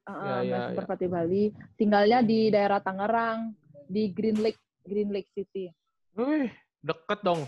Uh, 0.03 0.13
Ya, 0.13 0.35
ya, 0.39 0.39
mes 0.45 0.65
ya. 0.69 0.77
Merpati 0.77 1.07
Bali. 1.07 1.45
Tinggalnya 1.75 2.19
di 2.21 2.47
daerah 2.49 2.79
Tangerang, 2.79 3.55
di 3.85 4.11
Green 4.11 4.39
Lake, 4.39 4.59
Green 4.83 5.09
Lake 5.09 5.31
City. 5.31 5.71
Wih, 6.13 6.51
deket 6.79 7.19
dong. 7.23 7.43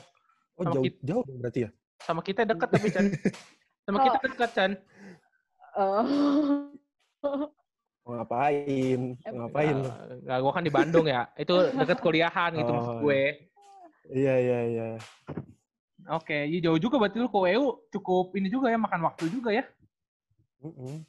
Oh, 0.54 0.62
Sama 0.62 0.74
jauh, 0.78 0.84
kit- 0.86 1.02
jauh 1.02 1.22
dong 1.26 1.38
berarti 1.42 1.60
ya? 1.66 1.70
Sama 2.04 2.20
kita 2.22 2.46
deket 2.46 2.68
tapi 2.70 2.88
Chan. 2.94 3.06
Sama 3.86 3.98
kita 4.06 4.18
deket 4.22 4.50
Chan. 4.54 4.72
Oh. 5.74 6.04
Mau 8.04 8.20
ngapain? 8.20 9.00
Mau 9.32 9.38
ngapain 9.48 9.74
lu? 9.74 9.90
Enggak, 10.22 10.38
gua 10.44 10.52
kan 10.54 10.64
di 10.64 10.72
Bandung 10.72 11.06
ya. 11.08 11.26
Itu 11.34 11.72
deket 11.74 11.98
kuliahan 11.98 12.54
gitu 12.54 12.70
Oh, 12.70 12.76
maksud 12.78 12.96
gue. 13.02 13.22
Iya, 14.12 14.34
iya, 14.36 14.58
iya. 14.68 14.86
Oke, 16.12 16.36
ya 16.52 16.58
jauh 16.68 16.76
juga 16.76 17.00
berarti 17.00 17.16
lu 17.16 17.32
ke 17.32 17.38
WU 17.40 17.80
cukup 17.88 18.36
ini 18.36 18.52
juga 18.52 18.68
ya 18.68 18.76
makan 18.76 19.08
waktu 19.08 19.24
juga 19.32 19.56
ya. 19.56 19.64
Mm-mm. 20.60 21.00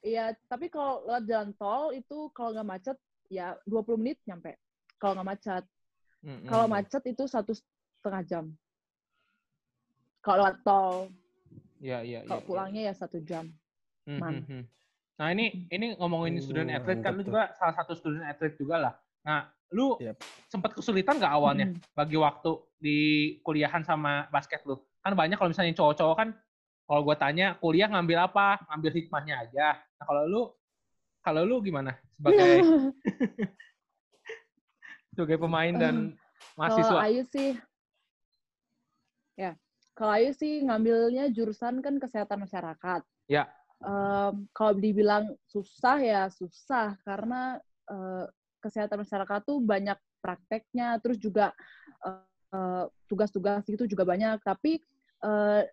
Iya, 0.00 0.32
tapi 0.48 0.72
kalau 0.72 1.04
lewat 1.04 1.24
jalan 1.28 1.50
tol 1.60 1.92
itu 1.92 2.32
kalau 2.32 2.56
nggak 2.56 2.68
macet 2.68 2.96
ya 3.28 3.60
20 3.68 4.00
menit 4.00 4.18
nyampe. 4.24 4.56
Kalau 4.96 5.20
nggak 5.20 5.28
macet. 5.36 5.64
Mm-mm. 6.24 6.48
Kalau 6.48 6.64
macet 6.64 7.02
itu 7.04 7.28
satu 7.28 7.52
setengah 8.06 8.22
jam. 8.22 8.44
Kalau 10.22 10.46
lewat 10.46 10.56
tol, 10.62 11.10
Iya, 11.82 12.06
iya, 12.06 12.22
iya. 12.22 12.30
kalau 12.30 12.42
pulangnya 12.46 12.86
ya 12.86 12.94
satu 12.94 13.18
jam. 13.18 13.50
Hmm, 14.06 14.22
man. 14.22 14.34
hmm, 14.38 14.46
hmm. 14.46 14.62
Nah 15.18 15.26
ini 15.34 15.66
ini 15.74 15.98
ngomongin 15.98 16.38
Hmm, 16.38 16.44
student 16.46 16.70
athlete 16.70 17.02
kan 17.02 17.18
lu 17.18 17.26
juga 17.26 17.50
salah 17.58 17.74
satu 17.74 17.98
student 17.98 18.22
athlete 18.22 18.54
juga 18.54 18.78
lah. 18.78 18.94
Nah 19.26 19.50
lu 19.74 19.98
Yap. 19.98 20.22
sempat 20.46 20.70
kesulitan 20.78 21.18
nggak 21.18 21.34
awalnya 21.34 21.74
Mm. 21.74 21.82
bagi 21.90 22.14
waktu 22.14 22.50
di 22.78 22.98
kuliahan 23.42 23.82
sama 23.82 24.30
basket 24.30 24.62
lu? 24.62 24.78
Kan 25.02 25.18
banyak 25.18 25.34
kalau 25.34 25.50
misalnya 25.50 25.74
cowok-cowok 25.74 26.14
kan 26.14 26.28
kalau 26.86 27.02
gue 27.02 27.16
tanya 27.18 27.58
kuliah 27.58 27.90
ngambil 27.90 28.30
apa? 28.30 28.62
Ngambil 28.70 29.02
hikmahnya 29.02 29.34
aja. 29.42 29.82
Nah 29.98 30.04
kalau 30.06 30.22
lu 30.30 30.42
kalau 31.18 31.42
lu 31.42 31.58
gimana 31.58 31.98
sebagai 32.14 32.62
sebagai 35.12 35.36
pemain 35.42 35.74
dan 35.74 36.14
Kalau 36.14 36.54
mahasiswa? 36.56 36.98
Ayu 37.02 37.22
sih, 37.32 37.56
ya, 39.36 39.52
kalau 39.94 40.12
Ayu 40.16 40.32
sih 40.34 40.64
ngambilnya 40.64 41.30
jurusan 41.30 41.84
kan 41.84 42.00
kesehatan 42.00 42.42
masyarakat. 42.48 43.04
Ya. 43.28 43.46
Em, 43.84 44.48
kalau 44.56 44.72
dibilang 44.76 45.36
susah 45.46 46.00
ya 46.00 46.22
susah 46.32 46.96
karena 47.04 47.60
eh, 47.92 48.24
kesehatan 48.64 49.04
masyarakat 49.04 49.40
tuh 49.44 49.60
banyak 49.62 50.00
prakteknya, 50.24 50.96
terus 50.98 51.20
juga 51.20 51.52
eh, 52.02 52.84
tugas-tugas 53.06 53.62
gitu 53.68 53.84
juga 53.84 54.08
banyak. 54.08 54.40
Tapi 54.42 54.80
eh, 55.22 55.64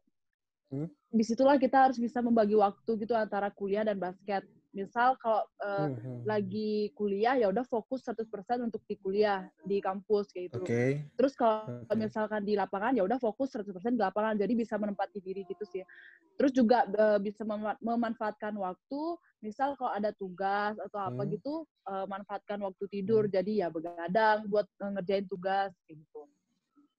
Hmm. 0.74 0.90
di 1.14 1.22
situlah 1.22 1.62
kita 1.62 1.86
harus 1.86 2.02
bisa 2.02 2.18
membagi 2.18 2.58
waktu 2.58 3.06
gitu 3.06 3.14
antara 3.14 3.54
kuliah 3.54 3.86
dan 3.86 4.02
basket. 4.02 4.42
Misal 4.74 5.14
kalau 5.22 5.46
eh, 5.62 5.88
Mhm. 5.94 6.26
lagi 6.26 6.72
kuliah 6.98 7.38
ya 7.38 7.48
udah 7.54 7.62
fokus 7.62 8.02
100% 8.02 8.58
untuk 8.66 8.82
di 8.90 8.98
kuliah 8.98 9.46
di 9.62 9.78
kampus 9.78 10.34
kayak 10.34 10.50
gitu. 10.50 10.66
Oke. 10.66 10.84
Terus 11.14 11.34
kalau 11.38 11.86
Oke. 11.86 11.94
misalkan 11.94 12.42
di 12.42 12.58
lapangan 12.58 12.98
ya 12.98 13.06
udah 13.06 13.22
fokus 13.22 13.54
100% 13.54 13.94
di 13.94 14.02
lapangan. 14.02 14.34
Jadi 14.34 14.54
bisa 14.58 14.82
menempati 14.82 15.22
diri 15.22 15.46
gitu 15.46 15.62
sih. 15.70 15.86
Terus 16.34 16.52
juga 16.52 16.90
eh, 16.90 17.20
bisa 17.22 17.46
mema- 17.46 17.78
memanfaatkan 17.86 18.58
waktu, 18.58 19.02
misal 19.46 19.78
kalau 19.78 19.94
ada 19.94 20.10
tugas 20.18 20.74
atau 20.82 21.00
apa 21.06 21.22
Hmm. 21.22 21.34
gitu, 21.38 21.54
eh, 21.86 22.06
manfaatkan 22.10 22.58
waktu 22.66 22.84
tidur. 22.90 23.30
Jadi 23.30 23.62
ya 23.62 23.70
begadang 23.70 24.50
buat 24.50 24.66
ngerjain 24.82 25.30
tugas 25.30 25.70
kayak 25.86 26.02
gitu. 26.02 26.26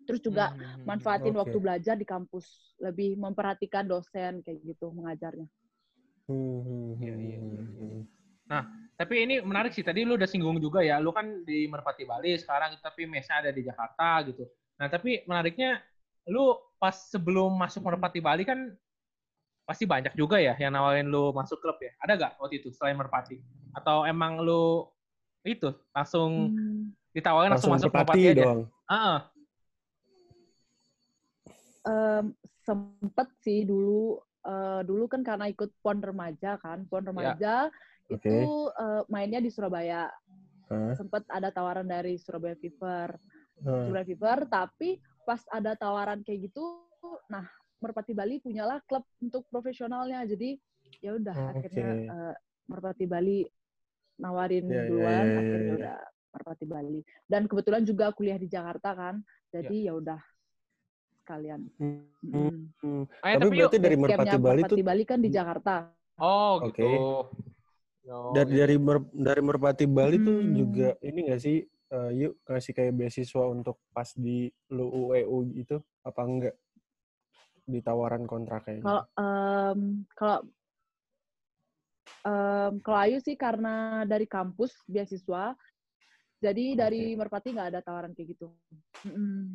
Terus 0.05 0.21
juga 0.21 0.53
Hmm, 0.53 0.61
hmm, 0.61 0.69
hmm. 0.69 0.87
manfaatin 0.87 1.33
Oke. 1.35 1.41
waktu 1.43 1.59
belajar 1.59 1.97
di 1.99 2.05
kampus, 2.07 2.77
lebih 2.79 3.17
memperhatikan 3.19 3.89
dosen 3.89 4.45
kayak 4.45 4.61
gitu 4.63 4.93
mengajarnya. 4.93 5.49
Iya, 6.29 7.15
iya, 7.21 7.37
iya, 7.37 7.39
Mhm. 7.69 8.09
Tapi 8.95 9.15
ini 9.27 9.35
menarik 9.43 9.75
sih. 9.75 9.83
Tadi 9.83 10.07
lu 10.07 10.15
udah 10.15 10.29
singgung 10.31 10.57
juga 10.63 10.79
ya. 10.81 11.03
Lu 11.03 11.11
kan 11.11 11.43
di 11.43 11.67
Merpati 11.67 12.07
Bali 12.07 12.39
sekarang, 12.39 12.79
tapi 12.79 13.11
mesnya 13.11 13.43
ada 13.43 13.51
di 13.51 13.67
Jakarta 13.67 14.23
gitu. 14.31 14.47
Nah, 14.79 14.87
tapi 14.87 15.27
menariknya 15.27 15.83
lu 16.31 16.55
pas 16.79 16.95
sebelum 16.95 17.51
masuk 17.59 17.83
Merpati 17.83 18.23
Bali 18.23 18.47
kan 18.47 18.71
pasti 19.65 19.89
banyak 19.89 20.13
juga 20.15 20.37
ya 20.37 20.53
yang 20.61 20.77
nawarin 20.77 21.09
lu 21.11 21.35
masuk 21.35 21.59
klub 21.59 21.77
ya. 21.83 21.91
Ada 22.05 22.13
gak 22.21 22.33
waktu 22.39 22.63
itu 22.63 22.69
selain 22.71 22.95
Merpati? 22.95 23.41
Atau 23.75 24.07
emang 24.07 24.39
lu 24.39 24.87
itu 25.43 25.75
langsung 25.93 26.55
Hmm. 26.55 26.95
ditawarin 27.13 27.53
langsung, 27.53 27.75
Langsung 27.75 27.91
masuk 27.91 27.91
merpati 27.93 28.21
Merpati 28.23 28.31
aja? 28.31 28.45
doang. 28.47 28.61
Heeh. 28.89 29.19
Em, 31.85 32.25
sempet 32.65 33.29
sih 33.45 33.67
dulu 33.69 34.17
eh, 34.45 34.81
dulu 34.85 35.05
kan 35.09 35.25
karena 35.25 35.49
ikut 35.49 35.73
pon 35.81 35.99
remaja 35.99 36.61
kan. 36.61 36.85
Pon 36.87 37.05
remaja 37.05 37.69
Oke. 38.13 38.29
itu 38.29 38.45
eh, 38.73 39.03
mainnya 39.09 39.41
di 39.41 39.51
Surabaya. 39.51 40.09
Hah? 40.65 40.97
sempet 40.97 41.29
ada 41.29 41.53
tawaran 41.53 41.85
dari 41.85 42.17
Surabaya 42.17 42.57
Fever. 42.57 43.21
Hah. 43.65 43.85
Surabaya 43.85 44.09
Fever 44.09 44.39
tapi 44.49 44.97
pas 45.29 45.41
ada 45.53 45.77
tawaran 45.77 46.25
kayak 46.25 46.49
gitu 46.53 46.65
nah 47.29 47.45
Merpati 47.85 48.17
Bali 48.17 48.41
punyalah 48.41 48.81
klub 48.89 49.05
untuk 49.21 49.45
profesionalnya. 49.53 50.25
Jadi 50.25 50.57
ya 51.05 51.13
udah 51.21 51.37
Oh, 51.37 51.49
akhirnya 51.53 51.89
eh, 52.09 52.35
Merpati 52.65 53.05
Bali 53.05 53.45
nawarin 54.17 54.65
Ya, 54.65 54.73
ya, 54.73 54.83
duluan 54.89 55.25
ya, 55.27 55.29
ya, 55.29 55.37
akhirnya 55.37 55.69
ya. 55.69 55.77
udah 55.77 55.97
Merpati 56.33 56.65
Bali. 56.65 57.01
Dan 57.29 57.43
kebetulan 57.45 57.83
juga 57.85 58.07
kuliah 58.17 58.41
di 58.41 58.49
Jakarta 58.49 58.97
kan. 58.97 59.21
Jadi 59.53 59.85
ya 59.85 59.93
udah 59.95 60.19
sekalian 61.25 61.61
Hmm. 61.81 62.05
Mm. 62.21 62.53
Hmm. 62.85 63.05
Tapi 63.09 63.41
tapi 63.41 63.49
yuk. 63.49 63.59
berarti 63.65 63.79
dari 63.81 63.97
Merpati 63.97 64.37
Bali 64.37 64.61
Merpati 64.61 64.73
tuh 64.77 64.85
Bali 64.85 65.05
kan 65.09 65.19
di 65.25 65.31
Jakarta. 65.33 65.75
Oh, 66.21 66.61
Oke. 66.61 66.85
gitu. 66.85 66.93
Yo, 68.05 68.37
dari 68.37 68.53
iya. 68.53 68.69
dari 68.69 68.77
Mer- 68.77 69.09
dari 69.11 69.41
Merpati 69.41 69.87
Bali 69.89 70.21
tuh 70.21 70.39
Hmm. 70.45 70.53
juga 70.53 70.89
ini 71.01 71.19
nggak 71.25 71.41
sih 71.41 71.65
eh, 71.65 72.11
yuk 72.13 72.37
ngasih 72.45 72.73
kayak 72.75 72.93
beasiswa 72.93 73.45
untuk 73.49 73.81
pas 73.89 74.13
di 74.13 74.51
lu 74.69 75.09
UEU 75.09 75.37
gitu 75.55 75.77
apa 76.03 76.21
enggak 76.21 76.55
di 77.65 77.81
tawaran 77.81 78.29
kontrak 78.29 78.69
kayak 78.69 78.83
Kalau 78.83 79.03
em, 79.17 79.81
kalau 80.13 80.39
em, 82.25 82.73
kalau 82.81 82.99
Ayu 82.99 83.19
sih 83.21 83.37
karena 83.37 84.05
dari 84.05 84.29
kampus 84.29 84.75
beasiswa, 84.85 85.57
jadi 86.45 86.65
dari 86.77 87.17
Merpati 87.17 87.57
nggak 87.57 87.69
ada 87.73 87.81
tawaran 87.81 88.13
kayak 88.13 88.37
gitu. 88.37 88.53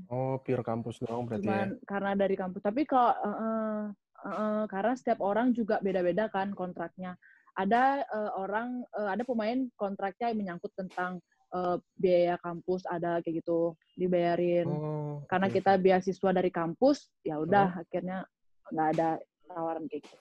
Oh, 0.10 0.42
pure 0.42 0.66
kampus 0.66 0.98
doang 1.06 1.30
berarti 1.30 1.46
ya. 1.46 1.70
Cuman 1.70 1.70
karena 1.86 2.12
dari 2.18 2.34
kampus. 2.34 2.62
Tapi 2.66 2.82
kalau 2.90 3.14
eh, 3.14 3.86
eh, 4.26 4.34
eh, 4.34 4.64
karena 4.66 4.94
setiap 4.98 5.20
orang 5.22 5.54
juga 5.54 5.78
beda-beda 5.86 6.34
kan 6.34 6.58
kontraknya. 6.58 7.14
Ada 7.54 8.10
eh, 8.10 8.32
orang, 8.42 8.82
eh, 8.98 9.10
ada 9.14 9.22
pemain 9.22 9.70
kontraknya 9.78 10.34
yang 10.34 10.40
menyangkut 10.42 10.74
tentang 10.74 11.22
eh, 11.54 11.78
biaya 11.94 12.42
kampus 12.42 12.90
ada 12.90 13.22
kayak 13.22 13.46
gitu 13.46 13.78
dibayarin. 13.94 14.66
Oh, 14.66 15.22
karena 15.30 15.48
oke, 15.54 15.56
kita 15.62 15.78
beasiswa 15.78 16.30
dari 16.34 16.50
kampus 16.50 17.14
ya 17.22 17.38
udah 17.38 17.86
akhirnya 17.86 18.26
nggak 18.74 18.88
ada 18.98 19.10
tawaran 19.46 19.86
kayak 19.86 20.10
gitu. 20.10 20.18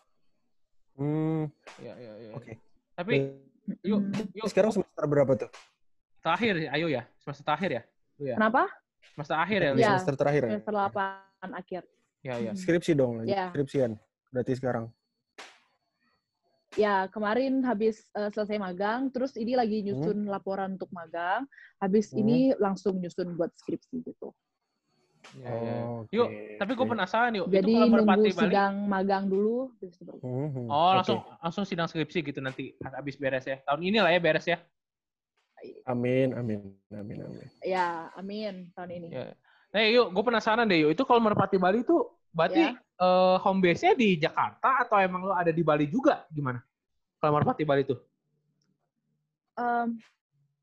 Hmm, 0.99 1.47
Iya, 1.79 1.95
iya, 1.95 2.13
iya. 2.19 2.33
oke. 2.35 2.53
Tapi 2.99 3.15
yuk, 3.87 4.01
yuk 4.35 4.47
Sekarang 4.51 4.75
semester 4.75 5.05
berapa 5.07 5.33
tuh? 5.39 5.51
Terakhir 6.21 6.55
ayo 6.69 6.87
ya, 6.87 7.03
semester 7.21 7.45
terakhir 7.45 7.71
ya. 7.71 7.83
Lu 8.19 8.25
ya. 8.27 8.37
Kenapa? 8.37 8.63
Semester 9.15 9.37
akhir 9.37 9.59
ya, 9.59 9.71
Iya. 9.73 9.87
semester 9.89 10.15
terakhir 10.15 10.43
ya? 10.43 10.51
Semester 10.53 10.75
8 10.75 11.51
akhir. 11.55 11.83
Ya, 12.21 12.35
ya. 12.37 12.53
Hmm. 12.53 12.59
Skripsi 12.59 12.93
dong 12.95 13.13
lagi. 13.23 13.31
Iya. 13.31 13.45
Skripsian. 13.51 13.93
Berarti 14.31 14.53
sekarang. 14.55 14.85
Ya 16.77 17.09
kemarin 17.09 17.65
habis 17.65 18.07
eh, 18.13 18.31
selesai 18.31 18.61
magang, 18.61 19.09
terus 19.11 19.35
ini 19.35 19.57
lagi 19.57 19.83
nyusun 19.83 20.29
laporan 20.29 20.77
untuk 20.77 20.93
magang. 20.93 21.49
Habis 21.81 22.13
Hmm. 22.13 22.21
ini 22.23 22.39
langsung 22.55 23.01
nyusun 23.01 23.35
buat 23.35 23.51
skripsi 23.57 24.05
gitu. 24.05 24.31
Ya, 25.37 25.51
ya. 25.51 25.77
Oh, 25.85 26.07
oke, 26.07 26.15
Yuk, 26.15 26.29
tapi 26.57 26.73
gue 26.73 26.87
penasaran 26.89 27.33
yuk. 27.37 27.47
Jadi 27.51 27.69
itu 27.69 27.75
kalau 27.75 27.87
nunggu 27.91 28.01
Merpati 28.01 28.31
Bali, 28.33 28.43
sidang 28.49 28.75
magang 28.87 29.25
dulu. 29.29 29.57
terus 29.77 29.97
baru- 30.01 30.23
Mhm, 30.25 30.65
oh 30.71 30.93
langsung 30.95 31.19
langsung 31.37 31.65
sidang 31.69 31.85
skripsi 31.85 32.19
gitu 32.23 32.41
nanti 32.41 32.73
habis 32.81 33.19
beres 33.19 33.45
ya. 33.45 33.59
Tahun 33.61 33.81
ini 33.83 33.99
lah 33.99 34.09
ya 34.09 34.21
beres 34.23 34.47
ya. 34.47 34.57
Amin, 35.87 36.35
amin, 36.37 36.61
amin, 36.93 37.19
amin. 37.25 37.49
Ya, 37.65 38.13
amin 38.15 38.71
tahun 38.77 38.91
ini. 39.03 39.09
Ya. 39.11 39.33
Nah, 39.69 39.81
yuk, 39.85 40.15
gue 40.15 40.25
penasaran 40.25 40.65
deh 40.65 40.87
yuk. 40.87 40.93
Itu 40.97 41.03
kalau 41.05 41.21
Merpati 41.21 41.61
Bali 41.61 41.83
itu 41.85 41.97
berarti 42.33 42.73
Ya. 42.73 42.77
eh, 42.77 43.37
home 43.43 43.61
base-nya 43.63 43.95
di 43.95 44.19
Jakarta 44.19 44.83
atau 44.87 44.97
emang 44.99 45.23
lo 45.27 45.35
ada 45.35 45.51
di 45.55 45.63
Bali 45.63 45.87
juga? 45.91 46.27
Gimana? 46.31 46.59
Kalau 47.19 47.33
Merpati 47.37 47.63
Bali 47.67 47.83
itu? 47.83 47.97
Em, 49.59 49.99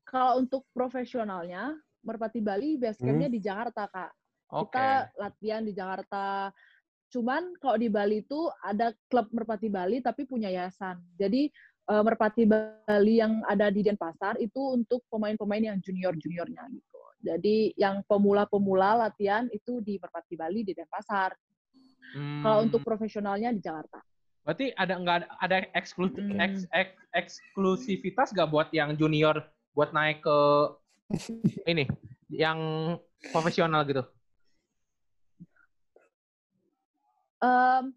kalau 0.04 0.40
untuk 0.40 0.64
profesionalnya, 0.72 1.76
Merpati 2.06 2.38
Bali 2.38 2.78
base 2.78 3.02
camp-nya 3.02 3.26
di 3.28 3.40
Jakarta, 3.42 3.90
Kak. 3.90 4.10
Hmm. 4.46 4.62
Oke. 4.62 4.78
Kita 4.78 5.10
latihan 5.18 5.62
di 5.66 5.72
Jakarta. 5.74 6.54
Cuman 7.10 7.54
kalau 7.58 7.76
di 7.78 7.90
Bali 7.90 8.22
itu 8.22 8.46
ada 8.62 8.94
klub 9.10 9.26
Merpati 9.34 9.66
Bali 9.70 9.98
tapi 10.02 10.22
punya 10.26 10.50
yayasan. 10.50 11.02
Jadi 11.18 11.50
eh, 11.86 12.02
Merpati 12.02 12.42
Bali 12.44 13.14
yang 13.22 13.42
ada 13.46 13.70
di 13.70 13.80
Denpasar 13.82 14.38
itu 14.38 14.58
untuk 14.74 15.06
pemain-pemain 15.10 15.62
yang 15.74 15.78
junior-juniornya 15.78 16.62
gitu. 16.70 16.98
Jadi 17.22 17.74
yang 17.74 18.06
pemula-pemula 18.06 19.08
latihan 19.08 19.50
itu 19.50 19.82
di 19.82 19.98
Merpati 19.98 20.34
Bali 20.36 20.62
di 20.62 20.72
Denpasar. 20.74 21.34
Kalau 22.38 22.62
Hmm, 22.62 22.66
untuk 22.70 22.86
profesionalnya 22.86 23.50
di 23.50 23.58
Jakarta. 23.58 23.98
berarti 24.46 24.70
ada 24.78 24.94
nggak 24.94 25.16
ada, 25.18 25.26
ada 25.42 25.56
eksklu- 25.74 26.14
Hmm. 26.14 26.38
eks- 26.38 26.70
eks- 26.70 27.02
eksklusivitas 27.10 28.30
nggak 28.30 28.46
buat 28.46 28.68
yang 28.70 28.94
junior 28.94 29.42
buat 29.74 29.90
naik 29.90 30.22
ke 30.22 30.38
ini 31.72 31.84
yang 32.30 32.58
profesional 33.34 33.82
gitu? 33.82 34.06
Em, 37.42 37.90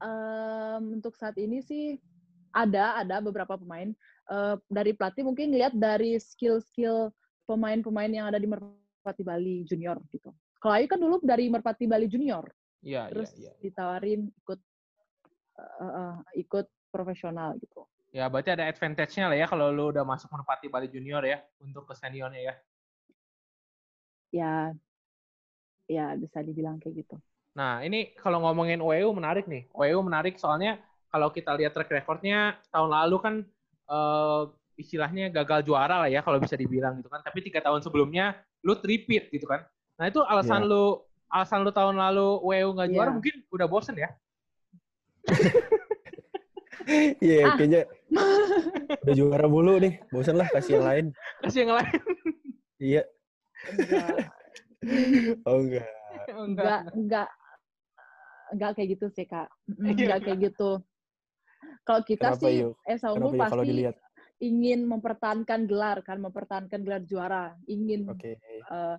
em, 0.00 0.82
untuk 0.96 1.14
saat 1.20 1.36
ini 1.36 1.60
sih 1.60 2.00
ada 2.54 3.02
ada 3.02 3.18
beberapa 3.18 3.58
pemain 3.58 3.90
uh, 4.30 4.54
dari 4.70 4.94
pelatih 4.94 5.26
mungkin 5.26 5.50
lihat 5.50 5.74
dari 5.74 6.14
skill-skill 6.16 7.10
pemain-pemain 7.44 8.08
yang 8.08 8.26
ada 8.30 8.38
di 8.38 8.46
Merpati 8.46 9.26
Bali 9.26 9.66
Junior 9.66 9.98
gitu. 10.14 10.30
Kalau 10.62 10.74
Ayu 10.78 10.88
kan 10.88 10.96
dulu 10.96 11.20
dari 11.20 11.50
Merpati 11.52 11.84
Bali 11.84 12.08
Junior, 12.08 12.48
Iya, 12.80 13.08
iya, 13.08 13.12
terus 13.12 13.30
iya. 13.36 13.52
ditawarin 13.60 14.32
ikut 14.32 14.60
uh, 15.60 15.84
uh, 15.84 16.16
ikut 16.36 16.66
profesional 16.88 17.58
gitu. 17.60 17.84
Ya, 18.14 18.30
berarti 18.30 18.54
ada 18.54 18.70
advantage-nya 18.70 19.26
lah 19.26 19.34
ya 19.34 19.46
kalau 19.50 19.74
lu 19.74 19.90
udah 19.90 20.06
masuk 20.06 20.30
Merpati 20.30 20.70
Bali 20.70 20.86
Junior 20.86 21.20
ya 21.26 21.42
untuk 21.58 21.90
ke 21.90 21.98
seniornya 21.98 22.40
ya. 22.40 22.54
Ya, 24.30 24.52
ya 25.90 26.04
bisa 26.14 26.38
dibilang 26.40 26.78
kayak 26.78 27.02
gitu. 27.02 27.16
Nah, 27.58 27.82
ini 27.82 28.14
kalau 28.14 28.42
ngomongin 28.42 28.78
OEU 28.78 29.10
menarik 29.14 29.50
nih. 29.50 29.66
OEU 29.74 29.98
menarik 30.06 30.38
soalnya 30.38 30.78
kalau 31.14 31.30
kita 31.30 31.54
lihat 31.54 31.70
track 31.70 31.94
record-nya 31.94 32.58
tahun 32.68 32.90
lalu 32.90 33.16
kan 33.22 33.34
eh, 33.86 34.42
istilahnya 34.74 35.30
gagal 35.30 35.62
juara 35.62 36.02
lah 36.02 36.10
ya 36.10 36.18
kalau 36.20 36.42
bisa 36.42 36.58
dibilang 36.58 36.98
gitu 36.98 37.06
kan. 37.06 37.22
Tapi 37.22 37.38
tiga 37.40 37.62
tahun 37.62 37.78
sebelumnya 37.78 38.34
lu 38.66 38.74
tripit 38.74 39.30
gitu 39.30 39.46
kan. 39.46 39.62
Nah 39.94 40.10
itu 40.10 40.18
alasan 40.20 40.66
Iya. 40.66 40.70
lu 40.74 40.84
alasan 41.30 41.62
lu 41.62 41.70
tahun 41.70 41.94
lalu 41.94 42.26
OEU 42.42 42.74
nggak 42.74 42.88
juara 42.90 43.08
Iya. 43.08 43.14
mungkin 43.14 43.34
udah 43.48 43.66
bosen 43.70 43.94
ya. 43.94 44.10
Iya, 47.16 47.48
Ah. 47.48 47.56
kayaknya 47.56 47.80
udah 49.00 49.14
juara 49.16 49.46
mulu 49.48 49.80
nih. 49.80 50.04
Bosan 50.12 50.36
lah 50.36 50.44
kasih 50.52 50.76
yang 50.76 50.84
lain. 50.84 51.04
Kasih 51.40 51.58
yang 51.64 51.72
lain. 51.72 51.96
Iya. 52.76 53.02
Enggak, 53.64 54.16
Oh 55.48 55.62
enggak. 55.64 55.86
enggak, 56.36 56.80
enggak, 56.92 57.28
enggak 58.52 58.70
kayak 58.76 58.88
gitu 58.92 59.06
sih 59.08 59.24
kak. 59.24 59.48
Iya, 59.80 59.96
Enggak 59.96 60.18
kayak 60.28 60.38
gitu. 60.44 60.70
Kalau 61.84 62.00
kita 62.02 62.32
Kenapa, 62.32 62.40
sih, 62.48 62.54
Yu? 62.64 62.68
Esa 62.88 63.12
Kenapa 63.12 63.28
Unggul 63.28 63.38
kalau 63.44 63.64
pasti 63.64 63.68
dilihat? 63.68 63.96
ingin 64.40 64.80
mempertahankan 64.88 65.60
gelar 65.68 65.98
kan, 66.00 66.18
mempertahankan 66.20 66.80
gelar 66.82 67.02
juara, 67.04 67.54
ingin 67.68 68.08
Oke. 68.08 68.40
eh, 68.40 68.96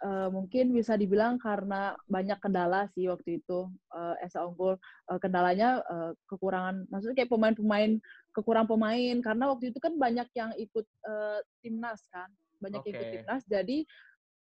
eh, 0.00 0.28
mungkin 0.32 0.72
bisa 0.72 0.94
dibilang 0.96 1.36
karena 1.36 1.92
banyak 2.08 2.38
kendala 2.40 2.86
sih 2.94 3.10
waktu 3.10 3.42
itu 3.42 3.66
eh, 3.94 4.14
Esa 4.24 4.46
Unggul. 4.46 4.78
Eh, 5.10 5.18
kendalanya 5.18 5.82
eh, 5.82 6.12
kekurangan 6.30 6.86
maksudnya 6.88 7.16
kayak 7.18 7.30
pemain-pemain 7.34 7.98
kekurangan 8.32 8.70
pemain. 8.70 9.16
Karena 9.18 9.44
waktu 9.50 9.74
itu 9.74 9.78
kan 9.82 9.98
banyak 9.98 10.28
yang 10.38 10.50
ikut 10.56 10.86
eh, 10.86 11.40
timnas 11.62 12.00
kan. 12.14 12.30
Banyak 12.62 12.80
yang 12.86 12.94
ikut 12.96 13.08
timnas 13.10 13.42
jadi 13.50 13.78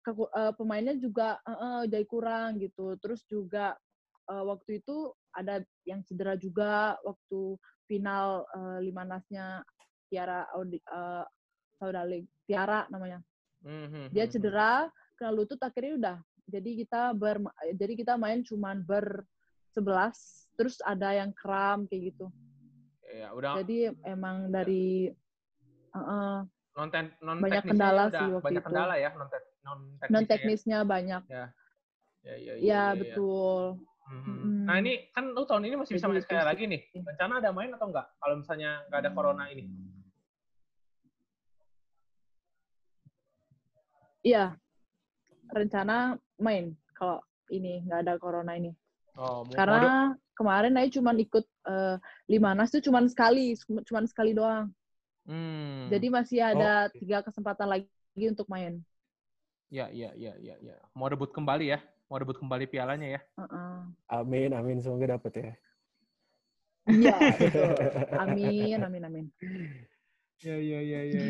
keku- 0.06 0.30
eh, 0.32 0.52
pemainnya 0.54 0.94
juga 1.02 1.42
eh, 1.42 1.58
eh, 1.58 1.82
jadi 1.90 2.06
kurang 2.06 2.62
gitu. 2.62 2.94
Terus 3.02 3.26
juga 3.26 3.74
eh, 4.30 4.44
waktu 4.46 4.80
itu 4.80 5.12
ada 5.34 5.60
yang 5.84 6.00
cedera 6.06 6.38
juga 6.38 6.96
waktu 7.02 7.58
final 7.84 8.46
eh, 8.48 8.78
lima 8.80 9.02
nasnya 9.04 9.60
Tiara 10.08 10.46
Audi, 10.54 10.78
eh, 10.78 11.24
Saudali 11.76 12.22
Tiara 12.46 12.86
namanya 12.88 13.20
Mhm, 13.64 14.12
dia 14.12 14.28
mhm. 14.28 14.32
cedera 14.32 14.72
kena 15.16 15.32
lutut 15.32 15.56
akhirnya 15.58 15.92
udah 15.96 16.16
jadi 16.44 16.70
kita 16.84 17.02
ber 17.16 17.40
jadi 17.72 17.92
kita 17.96 18.14
main 18.20 18.44
cuman 18.44 18.84
ber 18.84 19.24
11 19.72 20.14
terus 20.54 20.76
ada 20.84 21.16
yang 21.16 21.32
kram 21.32 21.88
kayak 21.88 22.12
gitu 22.14 22.28
Ya, 23.08 23.30
udah 23.30 23.62
jadi 23.62 23.94
emang 24.04 24.50
dari 24.50 25.06
uh, 25.94 25.98
uh, 25.98 26.36
non 26.74 26.90
non 27.22 27.38
banyak 27.38 27.62
kendala 27.62 28.10
udah 28.10 28.20
sih 28.20 28.28
waktu 28.34 28.44
banyak 28.44 28.62
itu. 28.62 28.68
kendala 28.68 28.94
ya 28.98 29.10
non 29.14 29.28
non 29.64 29.78
teknisnya. 29.96 30.10
non 30.10 30.22
ya. 30.22 30.28
teknisnya 30.28 30.78
banyak 30.82 31.22
Ya, 31.30 31.44
ya, 32.26 32.34
ya, 32.36 32.54
ya 32.60 32.82
betul 32.98 33.62
Mhm. 33.78 33.93
Mm-mm. 34.04 34.68
Nah 34.68 34.76
ini 34.80 35.08
kan 35.12 35.32
lu 35.32 35.44
tahun 35.48 35.64
ini 35.68 35.76
masih 35.80 35.96
bisa 35.96 36.08
main 36.08 36.20
sekali 36.20 36.44
lagi 36.44 36.64
nih. 36.68 36.80
Rencana 36.92 37.40
ada 37.40 37.50
main 37.52 37.72
atau 37.72 37.88
enggak? 37.88 38.06
Kalau 38.20 38.34
misalnya 38.40 38.84
nggak 38.88 39.00
ada 39.00 39.10
corona 39.12 39.44
ini. 39.48 39.64
iya 44.24 44.56
rencana 45.52 46.16
main 46.40 46.72
kalau 46.96 47.20
ini 47.52 47.84
nggak 47.84 48.00
ada 48.08 48.14
corona 48.16 48.56
ini 48.56 48.72
Oh, 49.14 49.46
karena 49.46 50.10
kemarin 50.34 50.74
saya 50.74 50.90
cuma 50.90 51.14
ikut 51.14 51.46
eh, 51.46 51.96
lima 52.26 52.50
nas 52.50 52.74
itu 52.74 52.90
cuma 52.90 52.98
sekali 53.06 53.54
cuma 53.86 54.02
sekali 54.08 54.32
doang 54.34 54.72
Hmm. 55.24 55.88
jadi 55.88 56.12
masih 56.12 56.36
ada 56.44 56.90
oke. 56.92 57.00
tiga 57.00 57.24
kesempatan 57.24 57.64
lagi 57.64 58.24
untuk 58.28 58.44
main 58.50 58.82
ya 59.72 59.88
ya 59.88 60.12
ya 60.12 60.36
ya 60.36 60.54
ya. 60.60 60.76
Mau 60.92 61.08
debut 61.08 61.32
kembali 61.32 61.72
ya. 61.72 61.80
Mau 62.08 62.20
debut 62.20 62.36
kembali 62.36 62.68
pialanya 62.68 63.18
ya. 63.18 63.20
Uh-uh. 63.40 63.90
Amin, 64.12 64.52
amin. 64.52 64.78
Semoga 64.84 65.16
dapet 65.16 65.32
ya. 65.40 65.52
Iya. 66.84 67.16
Amin, 68.28 68.76
amin, 68.76 69.02
amin. 69.08 69.26
Ya 70.44 70.60
ya 70.60 70.80
ya 70.84 71.00
ya. 71.08 71.20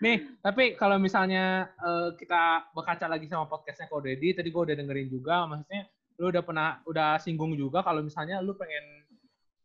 Nih, 0.00 0.24
tapi 0.40 0.80
kalau 0.80 0.96
misalnya 0.96 1.68
eh, 1.76 2.16
kita 2.16 2.72
berkaca 2.72 3.04
lagi 3.12 3.28
sama 3.28 3.44
podcastnya 3.44 3.84
Ko 3.92 4.00
Deddy, 4.00 4.32
tadi 4.32 4.48
gue 4.48 4.62
udah 4.64 4.72
dengerin 4.72 5.12
juga, 5.12 5.44
maksudnya 5.44 5.84
lu 6.16 6.32
udah 6.32 6.42
pernah 6.46 6.80
udah 6.88 7.20
singgung 7.20 7.52
juga 7.58 7.84
kalau 7.84 8.00
misalnya 8.00 8.40
lu 8.40 8.56
pengen 8.56 9.04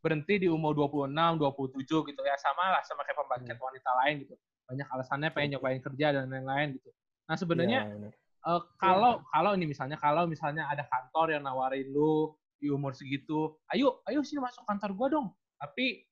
berhenti 0.04 0.44
di 0.44 0.48
umur 0.52 0.76
26, 0.76 1.08
27 1.08 2.10
gitu 2.12 2.22
ya 2.24 2.36
sama 2.40 2.76
lah 2.76 2.82
sama 2.84 3.08
kayak 3.08 3.20
pembasket 3.24 3.56
wanita 3.56 3.92
lain 4.04 4.16
gitu. 4.28 4.36
Banyak 4.68 4.88
alasannya 4.92 5.30
pengen 5.32 5.50
nyobain 5.56 5.80
kerja 5.80 6.08
dan 6.20 6.28
lain-lain 6.28 6.76
gitu. 6.76 6.90
Nah 7.30 7.36
sebenarnya 7.40 7.80
benar. 7.88 8.12
Eh, 8.40 8.62
kalau 8.80 9.20
kalau 9.28 9.52
ini 9.52 9.68
misalnya 9.68 10.00
kalau 10.00 10.24
misalnya 10.24 10.64
ada 10.72 10.88
kantor 10.88 11.36
yang 11.36 11.44
nawarin 11.44 11.92
lu 11.92 12.32
di 12.56 12.72
umur 12.72 12.96
segitu, 12.96 13.56
ayo 13.72 14.00
ayo 14.08 14.24
sini 14.24 14.40
masuk 14.40 14.64
kantor 14.64 14.92
gua 14.96 15.08
dong. 15.12 15.28
Tapi 15.60 16.08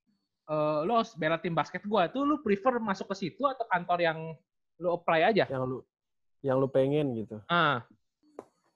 eh, 0.48 0.80
lu 0.84 0.92
harus 0.92 1.16
bela 1.16 1.40
tim 1.40 1.56
basket 1.56 1.84
gua 1.88 2.12
tuh 2.12 2.28
lu 2.28 2.44
prefer 2.44 2.80
masuk 2.80 3.08
ke 3.12 3.28
situ 3.28 3.44
atau 3.48 3.64
kantor 3.68 4.00
yang 4.04 4.20
lu 4.78 4.88
apply 4.92 5.32
aja? 5.32 5.48
Yang 5.48 5.64
lu 5.68 5.78
yang 6.44 6.60
lu 6.60 6.68
pengen 6.68 7.16
gitu. 7.16 7.40
Ah, 7.48 7.84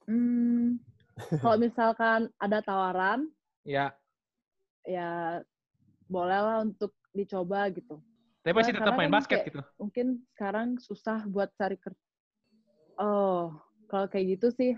Hmm, 0.02 0.82
kalau 1.38 1.54
misalkan 1.54 2.26
ada 2.36 2.58
tawaran, 2.58 3.30
ya. 3.62 3.94
ya 4.82 5.38
bolehlah 6.10 6.66
untuk 6.66 6.90
dicoba 7.14 7.70
gitu. 7.70 8.02
Tapi 8.42 8.50
masih 8.50 8.74
Ya, 8.74 8.78
tetap 8.82 8.98
main 8.98 9.06
kan 9.06 9.14
basket 9.22 9.38
kayak- 9.38 9.48
gitu. 9.54 9.60
Mungkin 9.78 10.06
sekarang 10.34 10.68
susah 10.82 11.22
buat 11.30 11.54
cari 11.54 11.78
kerja. 11.78 12.02
Oh, 13.00 13.56
kalau 13.88 14.06
kayak 14.08 14.36
gitu 14.38 14.48
sih 14.52 14.70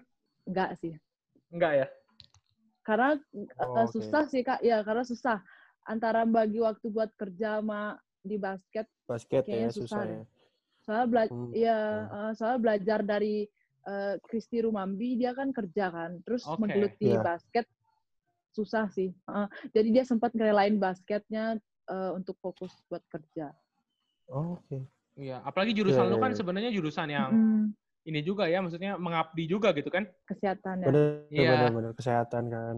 enggak 0.46 0.78
sih. 0.78 0.94
Enggak 1.50 1.72
ya? 1.84 1.86
Karena 2.84 3.16
eh, 3.16 3.64
Oh, 3.64 3.88
oke. 3.88 3.94
susah 3.94 4.24
sih 4.28 4.44
Kak. 4.44 4.60
Ya, 4.60 4.84
karena 4.84 5.02
susah 5.02 5.40
antara 5.88 6.22
bagi 6.28 6.60
waktu 6.60 6.86
buat 6.92 7.10
kerja 7.16 7.60
sama 7.60 7.98
di 8.20 8.36
basket. 8.36 8.86
Basket 9.08 9.44
Kayaknya 9.44 9.68
ya 9.68 9.70
susah, 9.72 9.84
susah 9.88 10.04
ya. 10.04 10.22
Soalnya 10.84 11.06
bela 11.08 11.24
Hmm, 11.32 11.50
ya, 11.56 11.78
eh, 12.08 12.32
soalnya 12.36 12.60
belajar 12.60 13.00
dari 13.00 13.48
eh, 13.84 14.14
Kristi 14.24 14.64
Rumambi 14.64 15.20
dia 15.20 15.36
kan 15.36 15.52
kerja 15.52 15.92
kan. 15.92 16.20
Terus 16.24 16.44
Oke. 16.48 16.60
menggeluti 16.60 17.08
Iya. 17.12 17.20
basket 17.20 17.66
susah 18.54 18.88
sih. 18.92 19.10
Eh, 19.12 19.48
jadi 19.74 19.88
dia 20.00 20.04
sempat 20.08 20.32
ngerelain 20.32 20.76
basketnya 20.80 21.56
eh, 21.88 22.10
untuk 22.16 22.36
fokus 22.40 22.72
buat 22.88 23.04
kerja. 23.12 23.52
Oh, 24.32 24.56
Oke. 24.60 24.88
Iya, 25.14 25.38
apalagi 25.46 25.76
jurusan 25.78 26.04
Iya, 26.04 26.10
lu 26.10 26.16
iya, 26.18 26.24
kan 26.26 26.30
iya. 26.34 26.38
sebenarnya 26.42 26.70
jurusan 26.74 27.08
yang 27.12 27.30
Mm, 27.38 27.64
ini 28.04 28.20
juga 28.20 28.44
ya, 28.46 28.60
maksudnya 28.60 29.00
mengabdi 29.00 29.48
juga 29.48 29.72
gitu 29.72 29.88
kan? 29.88 30.04
kesehatan 30.28 30.84
ya. 30.84 30.86
Bener, 30.88 31.04
Iya. 31.32 31.92
Kesehatan 31.96 32.44
kan. 32.52 32.76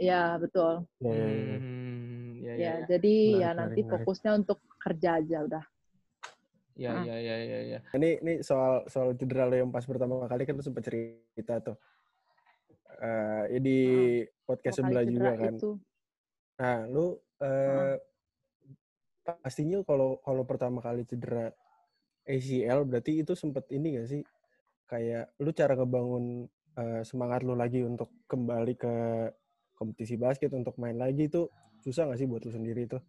Iya, 0.00 0.22
betul. 0.40 0.88
Ya, 0.98 1.12
ya, 1.12 1.28
ya. 1.28 1.56
Hmm, 1.60 2.28
ya, 2.40 2.52
ya, 2.52 2.56
Ya, 2.56 2.72
ya. 2.80 2.86
jadi 2.88 3.14
ya 3.14 3.32
Menarik, 3.52 3.56
nanti 3.60 3.80
menarik, 3.84 3.90
fokusnya 3.92 4.30
untuk 4.34 4.58
kerja 4.80 5.10
aja 5.20 5.38
udah. 5.44 5.64
Ya, 6.72 6.90
Ah. 6.96 7.04
ya, 7.04 7.16
ya, 7.20 7.36
ya, 7.44 7.58
ya. 7.76 7.78
Ini 7.92 8.10
ini 8.24 8.32
soal 8.40 8.88
soal 8.88 9.12
cedera 9.12 9.44
lo 9.44 9.52
yang 9.52 9.68
pas 9.68 9.84
pertama 9.84 10.24
kali 10.24 10.48
kan 10.48 10.56
lu 10.56 10.64
sempat 10.64 10.88
cerita 10.88 11.60
tuh. 11.60 11.76
Eh 12.96 13.44
ya 13.52 13.58
di 13.60 13.78
podcast 14.48 14.80
Dua 14.80 14.84
kali 14.88 14.94
sebelah 14.96 15.04
juga 15.12 15.32
kan. 15.36 15.52
Itu. 15.52 15.70
Nah, 16.56 16.78
lu 16.88 17.06
eh 17.44 17.94
pastinya 19.44 19.78
kalau 19.84 20.18
kalau 20.24 20.42
pertama 20.48 20.80
kali 20.80 21.04
cedera 21.04 21.52
ACL 22.24 22.88
berarti 22.88 23.20
itu 23.20 23.36
sempet 23.36 23.68
ini 23.68 24.00
gak 24.00 24.08
sih? 24.08 24.22
Kayak 24.90 25.32
lu 25.40 25.50
cara 25.54 25.72
ngebangun 25.76 26.46
eh, 26.78 27.02
semangat 27.04 27.40
lu 27.44 27.56
lagi 27.56 27.80
untuk 27.84 28.12
kembali 28.28 28.74
ke 28.76 28.94
kompetisi 29.76 30.14
basket 30.14 30.52
untuk 30.54 30.78
main 30.78 30.94
lagi 30.94 31.26
itu 31.26 31.50
susah 31.82 32.06
gak 32.06 32.20
sih 32.20 32.28
buat 32.28 32.44
lu 32.46 32.52
sendiri 32.54 32.86
tuh? 32.86 33.02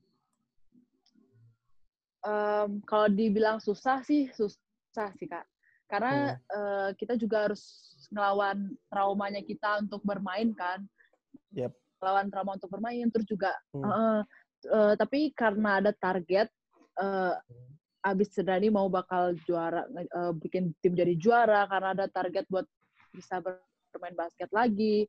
Em, 2.24 2.80
kalau 2.88 3.12
dibilang 3.12 3.60
susah 3.60 4.02
sih 4.02 4.32
susah 4.32 5.12
sih 5.20 5.28
kak. 5.28 5.46
Karena 5.92 6.34
eh, 6.34 6.90
kita 6.98 7.20
juga 7.20 7.46
harus 7.52 7.62
ngelawan 8.10 8.74
traumanya 8.90 9.44
kita 9.44 9.84
untuk 9.84 10.02
bermain 10.02 10.56
kan. 10.56 10.82
Yap. 11.54 11.76
Lawan 12.02 12.32
trauma 12.34 12.58
untuk 12.58 12.72
bermain 12.72 13.06
terus 13.12 13.28
juga 13.28 13.54
Hmm. 13.76 13.86
eh, 13.86 14.22
eh, 14.72 14.94
tapi 14.98 15.30
karena 15.36 15.84
ada 15.84 15.92
target 15.94 16.48
eh, 16.98 17.36
abis 18.04 18.36
cedera 18.36 18.60
ini 18.60 18.68
mau 18.70 18.92
bakal 18.92 19.34
juara 19.48 19.88
eh, 19.96 20.34
bikin 20.36 20.76
tim 20.84 20.94
jadi 20.94 21.16
juara 21.16 21.64
karena 21.72 21.96
ada 21.96 22.06
target 22.12 22.46
buat 22.52 22.68
bisa 23.16 23.40
ber- 23.40 23.64
bermain 23.96 24.18
basket 24.18 24.50
lagi 24.52 25.08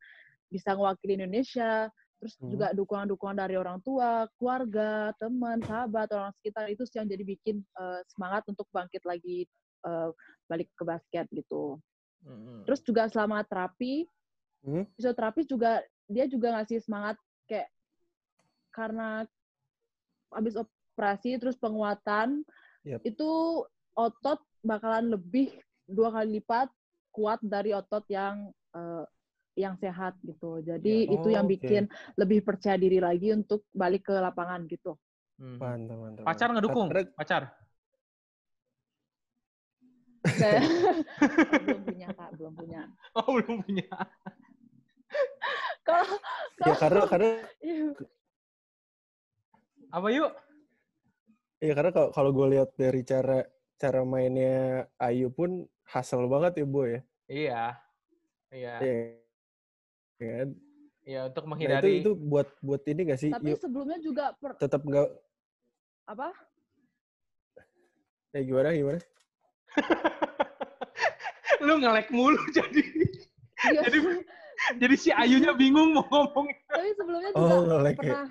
bisa 0.48 0.76
ngewakili 0.76 1.18
Indonesia 1.18 1.90
Terus 2.24 2.40
Hmm. 2.40 2.56
juga 2.56 2.72
dukungan-dukungan 2.72 3.36
dari 3.36 3.52
orang 3.60 3.84
tua, 3.84 4.24
keluarga, 4.40 5.12
teman, 5.20 5.60
sahabat, 5.60 6.08
orang 6.08 6.32
sekitar 6.40 6.72
itu 6.72 6.80
sih 6.88 6.96
yang 6.96 7.04
jadi 7.04 7.20
bikin 7.20 7.60
eh, 7.60 8.00
semangat 8.08 8.48
untuk 8.48 8.64
bangkit 8.72 9.04
lagi 9.04 9.44
eh, 9.84 10.08
balik 10.48 10.72
ke 10.72 10.88
basket 10.88 11.28
gitu. 11.28 11.76
Mm-mm. 12.24 12.64
Terus 12.64 12.80
juga 12.80 13.12
selama 13.12 13.44
terapi, 13.44 14.08
Hmm? 14.64 14.88
fisioterapi 14.96 15.44
juga 15.44 15.84
dia 16.08 16.24
juga 16.24 16.56
ngasih 16.56 16.80
semangat 16.80 17.20
kayak 17.44 17.68
karena 18.72 19.28
habis 20.32 20.56
operasi 20.56 21.36
terus 21.36 21.60
penguatan 21.60 22.40
Yap. 22.84 23.00
itu 23.00 23.30
otot 23.96 24.40
bakalan 24.60 25.16
lebih 25.16 25.56
dua 25.88 26.12
kali 26.12 26.40
lipat 26.40 26.68
kuat 27.14 27.40
dari 27.40 27.72
otot 27.72 28.04
yang 28.12 28.52
eh, 28.76 29.04
yang 29.54 29.78
sehat 29.78 30.18
gitu. 30.26 30.58
Jadi 30.66 31.06
Ya. 31.06 31.14
itu 31.14 31.28
yang 31.30 31.46
Oh, 31.46 31.50
oke. 31.50 31.54
bikin 31.54 31.84
lebih 32.18 32.42
percaya 32.42 32.74
diri 32.74 32.98
lagi 32.98 33.30
untuk 33.30 33.62
balik 33.70 34.10
ke 34.10 34.14
lapangan 34.18 34.66
gitu. 34.66 34.98
Mhm. 35.38 35.58
Mantap, 35.62 35.96
mantap. 35.98 36.24
Pacar 36.26 36.48
ngedukung? 36.50 36.88
Pacar? 37.14 37.42
Kayak 40.24 40.62
Oh, 40.64 41.60
belum 41.64 41.82
punya 41.86 42.08
kak, 42.16 42.30
belum 42.34 42.52
punya. 42.58 42.82
Oh, 43.14 43.28
belum 43.38 43.56
punya. 43.62 43.86
Kalau 45.84 46.16
ya 46.64 46.74
karena 46.80 47.00
karena 47.06 47.30
Apa 49.94 50.08
yuk? 50.10 50.32
Ya 51.64 51.72
karena 51.72 51.90
kalau 51.96 52.08
kalau 52.12 52.30
gue 52.36 52.46
lihat 52.52 52.70
dari 52.76 53.00
cara 53.02 53.40
cara 53.80 54.00
mainnya 54.04 54.84
Ayu 55.00 55.32
pun 55.32 55.64
hasil 55.88 56.20
banget 56.28 56.60
ya 56.60 56.66
bu 56.68 56.80
ya. 56.84 57.00
Iya. 57.24 57.62
Iya. 58.52 58.74
Iya. 58.80 59.00
Kan? 60.20 60.48
Iya, 61.04 61.20
untuk 61.28 61.44
Nah, 61.44 61.48
itu 61.48 61.50
menghindari 61.52 61.92
itu 62.00 62.12
buat 62.16 62.48
buat 62.64 62.80
ini 62.88 63.00
gak 63.12 63.20
sih? 63.20 63.28
tapi 63.28 63.52
Yuk 63.52 63.60
sebelumnya 63.60 63.98
juga 64.00 64.32
per, 64.40 64.56
tetap 64.56 64.80
nggak 64.80 65.08
apa? 66.08 66.28
eh 68.34 68.42
gimana 68.42 68.72
gimana? 68.72 69.00
lu 71.64 71.80
ngelek 71.80 72.08
mulu 72.10 72.40
jadi 72.50 72.82
Iya. 73.64 73.80
jadi 73.88 73.98
jadi 74.80 74.94
si 74.96 75.10
Ayunya 75.12 75.52
bingung 75.54 75.92
mau 75.96 76.04
ngomong. 76.08 76.48
tapi 76.66 76.88
sebelumnya 76.98 77.30
juga 77.32 77.54
Oh 77.56 77.84
ya. 77.88 78.24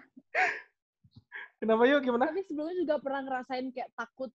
Kenapa 1.64 1.88
yuk 1.88 2.04
gimana? 2.04 2.28
tapi 2.28 2.44
sebelumnya 2.44 2.76
juga 2.76 2.96
pernah 3.00 3.22
ngerasain 3.24 3.72
kayak 3.72 3.90
takut 3.96 4.28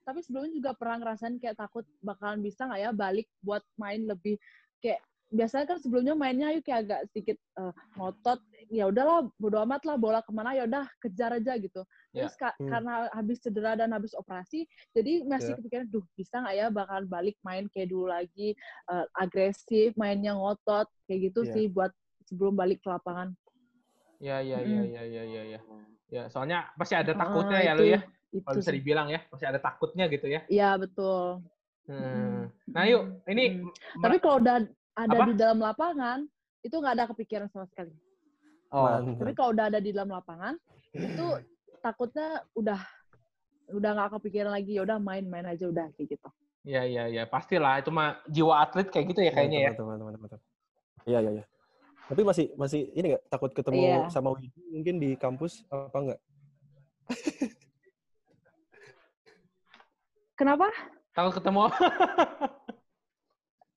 tapi 0.00 0.24
sebelumnya 0.24 0.52
juga 0.56 0.70
pernah 0.72 0.96
ngerasain 0.96 1.36
kayak 1.36 1.60
takut 1.60 1.84
bakalan 2.00 2.40
bisa 2.40 2.64
nggak 2.64 2.80
ya 2.80 2.90
balik 2.90 3.28
buat 3.44 3.60
main 3.76 4.08
lebih 4.08 4.40
kayak 4.80 5.04
biasanya 5.30 5.68
kan 5.68 5.78
sebelumnya 5.78 6.16
mainnya 6.16 6.48
yuk 6.50 6.64
kayak 6.64 6.88
agak 6.88 7.00
sedikit 7.12 7.36
eh, 7.36 7.72
ngotot 7.94 8.40
ya 8.72 8.88
udahlah 8.88 9.28
bodo 9.36 9.60
amat 9.62 9.84
lah 9.84 10.00
bola 10.00 10.18
ke 10.24 10.32
mana 10.32 10.56
ya 10.56 10.64
udah 10.64 10.88
kejar 10.98 11.36
aja 11.36 11.54
gitu 11.60 11.84
Ya. 12.10 12.26
terus 12.26 12.34
ka- 12.34 12.56
Hmm. 12.58 12.66
karena 12.66 12.92
habis 13.14 13.38
cedera 13.38 13.78
dan 13.78 13.94
habis 13.94 14.16
operasi 14.16 14.64
jadi 14.90 15.22
masih 15.22 15.54
Ya. 15.54 15.56
kepikiran 15.60 15.86
duh 15.86 16.02
bisa 16.18 16.42
nggak 16.42 16.56
ya 16.56 16.66
bakalan 16.72 17.06
balik 17.06 17.36
main 17.44 17.68
kayak 17.70 17.92
dulu 17.92 18.08
lagi 18.08 18.56
eh, 18.90 19.06
agresif 19.14 19.92
mainnya 19.94 20.34
ngotot 20.34 20.88
kayak 21.06 21.30
gitu 21.30 21.44
Ya. 21.46 21.52
sih 21.54 21.64
buat 21.70 21.92
sebelum 22.26 22.56
balik 22.56 22.80
ke 22.82 22.88
lapangan 22.88 23.36
Ya 24.20 24.44
ya 24.44 24.60
ya 24.60 24.80
Mm-mm. 24.84 24.92
ya 24.94 25.02
ya 25.02 25.22
ya 25.24 25.42
ya. 25.56 25.60
Ya, 26.10 26.22
soalnya 26.28 26.68
pasti 26.76 26.92
ada 26.92 27.14
Ah, 27.16 27.18
takutnya 27.24 27.58
ya 27.64 27.72
itu- 27.72 27.80
lu 27.80 27.84
ya. 27.88 28.00
itu 28.30 28.44
Kalau 28.44 28.56
bisa 28.60 28.70
dibilang 28.70 29.08
ya, 29.08 29.20
pasti 29.26 29.44
ada 29.48 29.58
takutnya 29.58 30.04
gitu 30.06 30.26
ya. 30.28 30.40
Iya 30.46 30.76
betul 30.76 31.40
Hmm. 31.90 31.98
Mm. 31.98 32.42
Nah, 32.70 32.84
yuk, 32.86 33.02
ini 33.26 33.44
Mm. 33.64 34.02
Tapi 34.04 34.16
kalau 34.22 34.36
udah 34.38 34.56
ada 34.94 35.16
Apa? 35.16 35.26
di 35.26 35.34
dalam 35.34 35.58
lapangan, 35.58 36.18
itu 36.60 36.74
nggak 36.76 36.94
ada 36.94 37.06
kepikiran 37.10 37.48
sama 37.50 37.66
sekali. 37.66 37.90
oh. 38.70 39.00
Tapi 39.18 39.32
kalau 39.34 39.50
udah 39.56 39.66
ada 39.72 39.80
di 39.82 39.90
dalam 39.90 40.12
lapangan, 40.12 40.54
itu 40.92 41.26
takutnya 41.80 42.44
udah 42.54 42.78
udah 43.72 43.90
nggak 43.96 44.10
kepikiran 44.20 44.52
lagi. 44.52 44.76
Ya 44.78 44.82
udah 44.86 45.00
main-main 45.00 45.46
aja 45.48 45.66
udah 45.66 45.88
kayak 45.96 46.14
gitu. 46.14 46.28
ya 46.60 46.84
ya 46.84 47.08
ya, 47.08 47.24
pastilah 47.24 47.80
itu 47.80 47.88
mah 47.88 48.20
jiwa 48.28 48.60
atlet 48.60 48.92
kayak 48.92 49.16
gitu 49.16 49.20
ya 49.24 49.32
kayaknya 49.32 49.58
ya. 49.64 49.70
Mantap, 49.72 49.86
mantap, 50.04 50.20
mantap. 50.20 50.40
Iya 51.08 51.18
iya 51.24 51.30
iya. 51.40 51.44
Tapi 52.10 52.26
masih 52.26 52.50
masih 52.58 52.90
ini 52.90 53.14
nggak 53.14 53.24
takut 53.30 53.54
ketemu 53.54 53.78
Iya. 53.80 54.10
sama 54.10 54.34
Widi 54.34 54.50
mungkin 54.66 54.98
di 54.98 55.14
kampus 55.14 55.62
apa 55.70 55.94
enggak? 55.96 56.20
Kenapa? 60.34 60.66
Takut 61.12 61.34
ketemu 61.36 61.68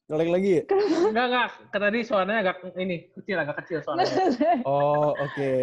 Ngelag 0.03 0.29
lagi 0.29 0.49
ya? 0.51 0.63
enggak 1.09 1.25
enggak, 1.25 1.49
kan 1.71 1.79
tadi 1.79 1.99
suaranya 2.03 2.39
agak 2.43 2.57
ini 2.75 3.07
kecil 3.13 3.37
agak 3.39 3.55
kecil 3.63 3.79
suaranya. 3.81 4.11
Oh 4.67 5.15
oke. 5.15 5.53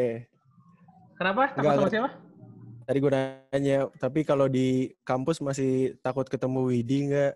Kenapa? 1.14 1.42
Takut 1.52 1.60
Enggak, 1.60 1.74
sama 1.74 1.76
enggak. 1.76 1.92
siapa? 1.92 2.10
Tadi 2.80 2.98
gue 2.98 3.10
nanya, 3.12 3.78
tapi 4.00 4.20
kalau 4.24 4.46
di 4.46 4.68
kampus 5.02 5.38
masih 5.38 5.94
takut 6.00 6.26
ketemu 6.26 6.60
Widi 6.66 7.12
nggak? 7.12 7.32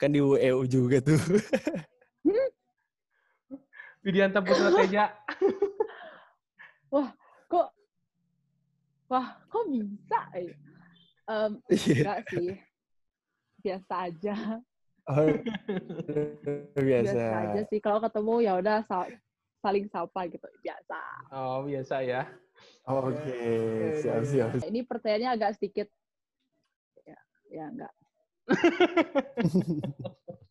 Kan 0.00 0.10
di 0.10 0.18
UEU 0.18 0.64
juga 0.64 0.98
tuh. 0.98 1.20
Widianta 4.02 4.42
Putra 4.42 4.70
Teja. 4.74 5.04
kok 7.52 7.68
wah 9.08 9.28
kok 9.46 9.64
bisa? 9.70 10.20
ya? 10.34 10.40
Iya. 10.42 10.54
enggak 11.70 12.18
sih. 12.34 12.50
Biasa 13.62 13.94
aja. 14.10 14.36
Oh, 15.06 15.26
Biasa. 16.78 17.14
biasa. 17.14 17.24
aja 17.46 17.60
sih. 17.70 17.78
Kalau 17.78 18.02
ketemu 18.02 18.34
ya 18.42 18.52
udah 18.58 18.82
sa- 18.90 19.10
saling 19.62 19.86
sapa 19.86 20.26
gitu. 20.26 20.46
Biasa. 20.66 21.00
Oh, 21.30 21.62
biasa 21.62 22.02
ya. 22.02 22.26
Oke, 22.82 23.38
siap 24.02 24.22
siap. 24.26 24.50
Ini 24.66 24.82
pertanyaannya 24.82 25.30
agak 25.30 25.50
sedikit 25.58 25.86
ya, 27.06 27.18
ya 27.50 27.64
enggak. 27.70 27.92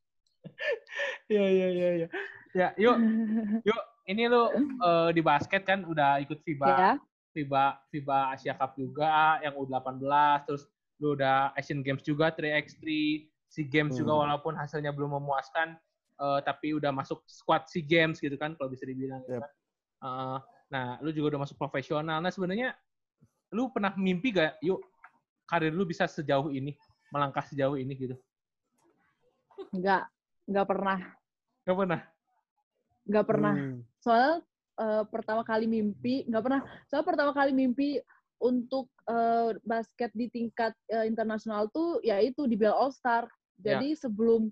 Iya 1.32 1.46
iya 1.48 1.68
iya 1.74 1.90
iya. 2.04 2.08
Ya, 2.52 2.76
yuk 3.68 3.80
ini 4.06 4.28
lu 4.28 4.52
eh, 4.82 5.10
di 5.16 5.22
basket 5.24 5.64
kan 5.64 5.88
udah 5.88 6.20
ikut 6.20 6.42
FIBA, 6.44 6.68
ya. 6.68 6.94
FIBA 7.32 7.66
FIBA 7.88 8.20
Asia 8.36 8.54
Cup 8.58 8.76
juga 8.76 9.40
yang 9.40 9.56
U18 9.56 10.04
terus 10.44 10.68
lu 11.00 11.16
udah 11.16 11.56
Asian 11.56 11.80
Games 11.82 12.04
juga 12.04 12.30
3x3 12.30 12.84
SEA 13.48 13.66
Games 13.68 13.96
juga 13.96 14.14
Hmm. 14.16 14.22
walaupun 14.28 14.54
hasilnya 14.56 14.92
belum 14.92 15.16
memuaskan 15.18 15.80
eh, 16.22 16.40
tapi 16.46 16.76
udah 16.76 16.92
masuk 16.94 17.24
squad 17.26 17.66
SEA 17.66 17.82
Games 17.82 18.20
gitu 18.20 18.36
kan 18.36 18.54
kalau 18.54 18.70
bisa 18.70 18.84
dibilang 18.86 19.24
gitu 19.26 19.40
Yep. 19.40 19.42
kan. 19.42 19.52
Eh, 20.02 20.38
nah, 20.70 20.86
lu 21.00 21.10
juga 21.10 21.34
udah 21.36 21.42
masuk 21.48 21.58
profesional. 21.58 22.20
Nah, 22.20 22.30
sebenarnya 22.30 22.76
lu 23.52 23.72
pernah 23.74 23.92
mimpi 23.96 24.32
gak 24.32 24.60
yuk 24.62 24.80
karir 25.46 25.74
lu 25.74 25.84
bisa 25.84 26.08
sejauh 26.08 26.48
ini, 26.54 26.76
melangkah 27.12 27.44
sejauh 27.44 27.76
ini 27.76 27.92
gitu? 27.98 28.16
Enggak, 29.74 30.08
enggak 30.48 30.66
pernah. 30.68 30.98
Gak 31.68 31.78
pernah? 31.78 32.02
Enggak 33.12 33.28
pernah. 33.28 33.54
Hmm. 33.60 33.84
Soalnya 34.00 34.36
eh, 34.80 35.04
pertama 35.12 35.44
kali 35.44 35.68
mimpi, 35.68 36.24
enggak 36.24 36.44
pernah. 36.48 36.62
Soalnya 36.88 37.08
pertama 37.12 37.32
kali 37.36 37.52
mimpi 37.52 38.00
untuk 38.40 38.88
eh, 39.12 39.60
basket 39.68 40.16
di 40.16 40.32
tingkat 40.32 40.72
eh, 40.88 41.04
internasional 41.04 41.68
tuh 41.76 42.00
yaitu 42.08 42.48
di 42.48 42.56
BL 42.56 42.72
All 42.72 42.96
Star. 42.96 43.28
Jadi 43.60 43.94
sebelum 44.00 44.48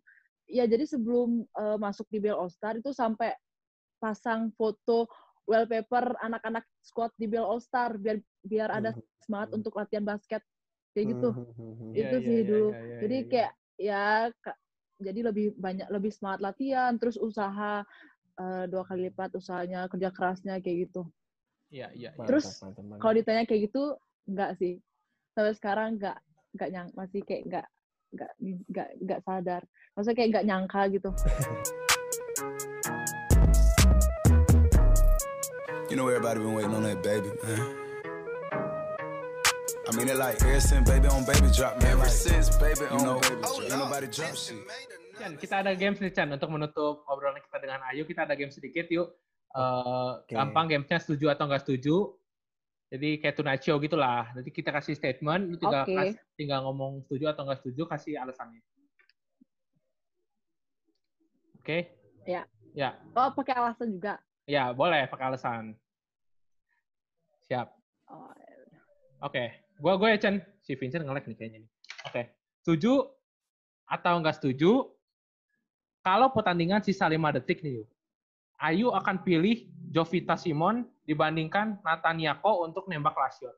ya 0.46 0.68
jadi 0.68 0.84
sebelum 0.84 1.48
eh, 1.48 1.78
masuk 1.80 2.06
di 2.12 2.20
BL 2.20 2.36
All 2.36 2.52
Star 2.52 2.76
itu 2.76 2.92
sampai 2.92 3.32
pasang 4.04 4.52
foto 4.60 5.08
wallpaper 5.50 6.14
anak-anak 6.22 6.68
squad 6.84 7.10
di 7.18 7.26
BL 7.26 7.48
All 7.48 7.64
Star 7.64 7.96
biar 7.96 8.20
biar 8.44 8.70
ada 8.70 8.92
Hmm. 8.94 9.02
semangat 9.24 9.50
untuk 9.56 9.74
latihan 9.80 10.06
basket 10.06 10.44
kayak 10.94 11.16
gitu. 11.16 11.30
Hmm. 11.32 11.96
Iya, 11.96 12.02
itu 12.06 12.16
iya, 12.20 12.26
sih 12.28 12.36
iya, 12.36 12.46
dulu. 12.46 12.68
iya, 12.70 12.80
iya, 12.84 12.98
jadi 13.00 13.16
iya, 13.16 13.24
iya. 13.24 13.30
kayak 13.32 13.52
ya 13.80 14.04
jadi 15.00 15.20
lebih 15.32 15.46
banyak 15.56 15.88
lebih 15.90 16.12
semangat 16.12 16.40
latihan, 16.44 16.92
terus 17.00 17.16
usaha 17.16 17.88
eh, 18.40 18.64
dua 18.72 18.84
kali 18.88 19.12
lipat 19.12 19.36
usahanya, 19.36 19.86
kerja 19.92 20.10
kerasnya 20.16 20.64
kayak 20.64 20.88
gitu. 20.88 21.04
Iya, 21.70 21.92
iya. 21.94 22.10
Mantap, 22.18 22.30
Terus. 22.34 22.46
Kalau 22.98 23.14
ditanya 23.14 23.44
kayak 23.46 23.70
gitu, 23.70 23.94
enggak 24.26 24.58
sih. 24.58 24.82
Sampai 25.36 25.54
sekarang 25.54 26.00
enggak 26.00 26.18
enggak 26.58 26.70
nyang 26.74 26.88
masih 26.98 27.22
kayak 27.28 27.44
enggak 27.46 27.66
enggak 28.10 28.32
enggak 28.42 28.90
enggak 28.98 29.20
sadar. 29.22 29.62
Maksudnya 29.94 30.18
kayak 30.18 30.30
enggak 30.34 30.46
nyangka 30.50 30.82
gitu. 30.90 31.10
You 35.90 35.98
know 35.98 36.06
everybody 36.06 36.38
been 36.40 36.54
waiting 36.54 36.74
on 36.74 36.84
that 36.86 37.02
baby, 37.02 37.30
man. 37.42 37.62
I 39.90 39.96
mean 39.98 40.08
it 40.08 40.18
like 40.18 40.38
ever 40.46 40.62
since 40.62 40.86
baby 40.86 41.08
on 41.10 41.26
baby 41.26 41.50
drop, 41.50 41.82
man. 41.82 41.98
Ever 41.98 42.10
since 42.10 42.54
baby 42.58 42.86
on 42.94 43.02
know, 43.02 43.18
baby 43.18 43.42
drop. 43.42 43.62
Ain't 43.62 43.78
nobody 43.78 44.08
drop 44.08 44.36
shit. 44.38 44.62
Chan, 45.20 45.36
kita 45.36 45.56
ada 45.60 45.72
games 45.76 46.00
nih 46.00 46.10
Chan 46.10 46.28
untuk 46.28 46.48
menutup 46.48 47.04
obrolan 47.06 47.44
kita 47.44 47.60
dengan 47.60 47.84
Ayu. 47.86 48.08
Kita 48.08 48.24
ada 48.24 48.34
game 48.34 48.50
sedikit 48.50 48.88
yuk. 48.88 49.12
Eh, 49.50 50.12
Oke. 50.24 50.32
Gampang 50.32 50.66
gamesnya 50.66 50.98
setuju 50.98 51.28
atau 51.30 51.46
nggak 51.46 51.68
setuju. 51.68 52.16
Jadi 52.90 53.20
kayak 53.20 53.36
tonight 53.36 53.62
show 53.62 53.78
gitulah. 53.78 54.32
Nanti 54.34 54.50
kita 54.50 54.72
kasih 54.72 54.96
statement, 54.96 55.52
lu 55.52 55.56
tinggal 55.60 55.84
Oke. 55.84 55.94
kas- 55.94 56.18
tinggal 56.34 56.64
ngomong 56.66 57.04
setuju 57.06 57.30
atau 57.30 57.44
nggak 57.46 57.60
setuju, 57.62 57.82
kasih 57.86 58.18
alasannya. 58.18 58.64
Oke? 61.60 61.78
Ya. 62.24 62.48
Ya, 62.72 62.96
Oh, 63.12 63.34
pakai 63.34 63.58
alasan 63.58 63.98
juga. 63.98 64.22
Ya, 64.46 64.70
boleh 64.72 65.10
pakai 65.10 65.26
alasan. 65.34 65.74
Siap. 67.50 67.68
Oh, 68.08 68.30
Oke, 69.20 69.52
gua 69.82 69.98
gue 69.98 70.16
ya 70.16 70.18
Chen. 70.22 70.36
Si 70.62 70.78
Vincent 70.78 71.02
nge-lag 71.04 71.26
nih 71.26 71.36
kayaknya 71.36 71.60
nih. 71.66 71.72
Oke, 72.06 72.22
setuju 72.62 73.10
atau 73.84 74.14
nggak 74.22 74.38
setuju? 74.38 74.86
Kalau 76.00 76.32
pertandingan 76.32 76.82
sisa 76.82 77.06
5 77.06 77.36
detik 77.36 77.64
nih. 77.64 77.84
Ayu 78.60 78.92
akan 78.92 79.24
pilih 79.24 79.72
Jovita 79.88 80.36
Simon 80.36 80.84
dibandingkan 81.08 81.80
Nathan 81.80 82.20
Yako 82.20 82.68
untuk 82.68 82.92
nembak 82.92 83.16
last 83.16 83.40
shot. 83.40 83.56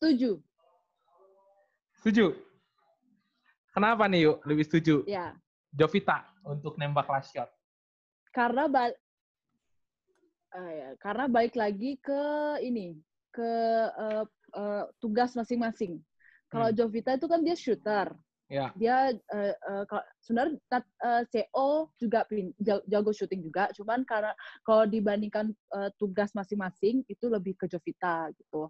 setuju. 0.00 0.40
Setuju? 2.00 2.32
Kenapa 3.76 4.08
nih 4.08 4.24
yuk 4.24 4.40
lebih 4.48 4.64
setuju? 4.64 5.04
Ya, 5.04 5.36
Jovita 5.76 6.24
untuk 6.40 6.80
nembak 6.80 7.04
last 7.12 7.36
shot. 7.36 7.52
karena 8.32 8.70
bal 8.70 8.94
Eh, 10.50 10.72
ya, 10.82 10.88
karena 10.98 11.30
balik 11.30 11.54
lagi 11.54 11.94
ke 12.02 12.22
ini 12.66 12.98
ke 13.30 13.50
eh, 13.86 14.24
eh, 14.58 14.84
tugas 14.98 15.30
masing-masing. 15.38 16.02
Kalau 16.50 16.68
Hmm. 16.68 16.76
Jovita 16.76 17.14
itu 17.14 17.26
kan 17.30 17.40
dia 17.40 17.54
shooter. 17.54 18.10
Ya, 18.50 18.74
Dia 18.74 19.14
eh, 19.14 19.54
eh, 19.54 19.84
kalau 19.86 20.02
sebenarnya 20.18 20.58
tat- 20.66 20.94
eh, 20.98 21.22
CO 21.30 21.86
juga 21.94 22.26
pin- 22.26 22.50
ja- 22.58 22.82
jago 22.90 23.14
shooting 23.14 23.46
juga, 23.46 23.70
cuman 23.70 24.02
karena 24.02 24.34
kalau 24.66 24.90
dibandingkan 24.90 25.54
eh, 25.54 25.90
tugas 25.94 26.34
masing-masing 26.34 27.06
itu 27.06 27.30
lebih 27.30 27.54
ke 27.54 27.70
Jovita 27.70 28.26
gitu. 28.34 28.66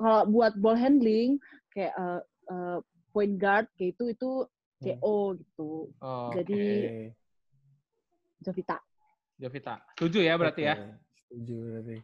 Kalau 0.00 0.24
buat 0.24 0.56
ball 0.56 0.80
handling 0.80 1.36
kayak 1.68 1.92
eh, 1.92 2.20
eh, 2.48 2.78
point 3.12 3.36
guard 3.36 3.68
kayak 3.76 3.92
itu 4.00 4.04
itu 4.16 4.30
CO 4.80 5.36
gitu. 5.36 5.92
Oh, 6.00 6.32
Jadi. 6.32 6.96
Jovita. 8.40 8.80
Jovita. 9.36 9.74
Setuju 10.00 10.24
ya 10.24 10.40
berarti 10.40 10.62
ya? 10.64 10.80
Setuju 11.28 11.56
berarti. 11.60 11.96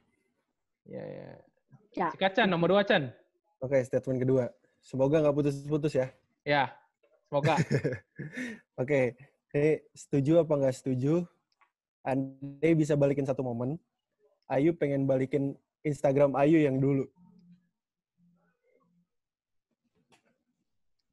Ya, 0.85 1.05
ya. 1.09 1.31
Ya. 1.97 2.09
Sikat 2.13 2.37
Chan, 2.37 2.49
nomor 2.53 2.69
dua 2.69 2.85
Chan. 2.85 3.09
Oke, 3.65 3.81
statement 3.81 4.21
kedua. 4.21 4.53
Semoga 4.87 5.19
nggak 5.19 5.35
putus-putus 5.35 5.99
ya. 5.99 6.15
Ya, 6.47 6.71
semoga. 7.27 7.59
Oke, 8.81 9.19
ini 9.51 9.83
setuju 9.91 10.47
apa 10.47 10.55
nggak 10.55 10.77
setuju? 10.79 11.27
Andai 12.07 12.79
bisa 12.79 12.95
balikin 12.95 13.27
satu 13.27 13.43
momen, 13.43 13.83
Ayu 14.47 14.71
pengen 14.79 15.11
balikin 15.11 15.59
Instagram 15.83 16.39
Ayu 16.39 16.63
yang 16.63 16.79
dulu. 16.79 17.03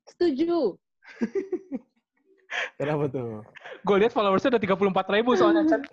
Setuju. 0.05 0.77
Kenapa 2.77 3.09
tuh? 3.09 3.41
Gue 3.81 3.95
lihat 4.05 4.13
followersnya 4.13 4.53
udah 4.53 4.61
34 4.61 5.15
ribu 5.17 5.33
soalnya 5.33 5.65
Chan. 5.65 5.81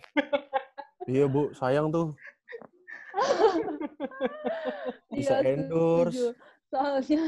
Iya 1.11 1.27
bu, 1.27 1.49
sayang 1.57 1.89
tuh. 1.91 2.13
Bisa 5.11 5.41
Iya, 5.43 5.57
endorse. 5.59 6.13
setuju. 6.13 6.27
Soalnya 6.71 7.25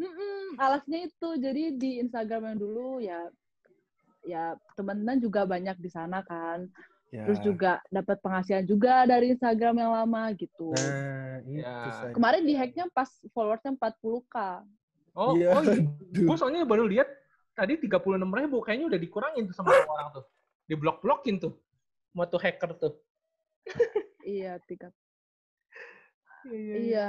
Mm-mm, 0.00 0.56
alasnya 0.56 1.06
itu 1.06 1.28
jadi 1.36 1.76
di 1.76 2.00
Instagram 2.00 2.54
yang 2.54 2.58
dulu 2.58 2.98
ya 2.98 3.20
ya 4.22 4.54
teman-teman 4.78 5.18
juga 5.18 5.42
banyak 5.44 5.76
di 5.82 5.90
sana 5.90 6.22
kan. 6.22 6.70
Ya. 7.12 7.28
Terus 7.28 7.44
juga 7.44 7.76
dapat 7.92 8.16
penghasilan 8.24 8.64
juga 8.64 9.04
dari 9.04 9.36
Instagram 9.36 9.84
yang 9.84 9.92
lama 9.92 10.32
gitu. 10.32 10.72
Nah, 10.72 11.44
itu 11.44 11.60
Ya. 11.60 12.08
Kemarin 12.16 12.42
di 12.48 12.56
hacknya 12.56 12.88
pas 12.88 13.10
followersnya 13.36 13.76
40k. 13.76 14.64
Oh, 15.12 15.36
Iya, 15.36 15.52
oh 15.52 15.60
iya. 15.60 15.76
aduh. 15.76 15.92
Gue 16.24 16.36
soalnya 16.40 16.64
baru 16.64 16.88
lihat 16.88 17.04
tadi 17.52 17.76
36 17.76 18.32
ribu. 18.32 18.64
Kayaknya 18.64 18.86
udah 18.96 19.00
dikurangin 19.00 19.44
tuh 19.44 19.52
sama 19.52 19.76
orang 19.84 20.08
tuh. 20.16 20.24
Diblok-blokin 20.64 21.36
tuh. 21.36 21.52
Mau 22.16 22.24
tuh 22.24 22.40
hacker 22.40 22.72
tuh. 22.80 22.96
Iya, 24.24 24.56
tiga. 24.64 24.88
Iya, 26.48 26.74
Iya. 26.80 27.06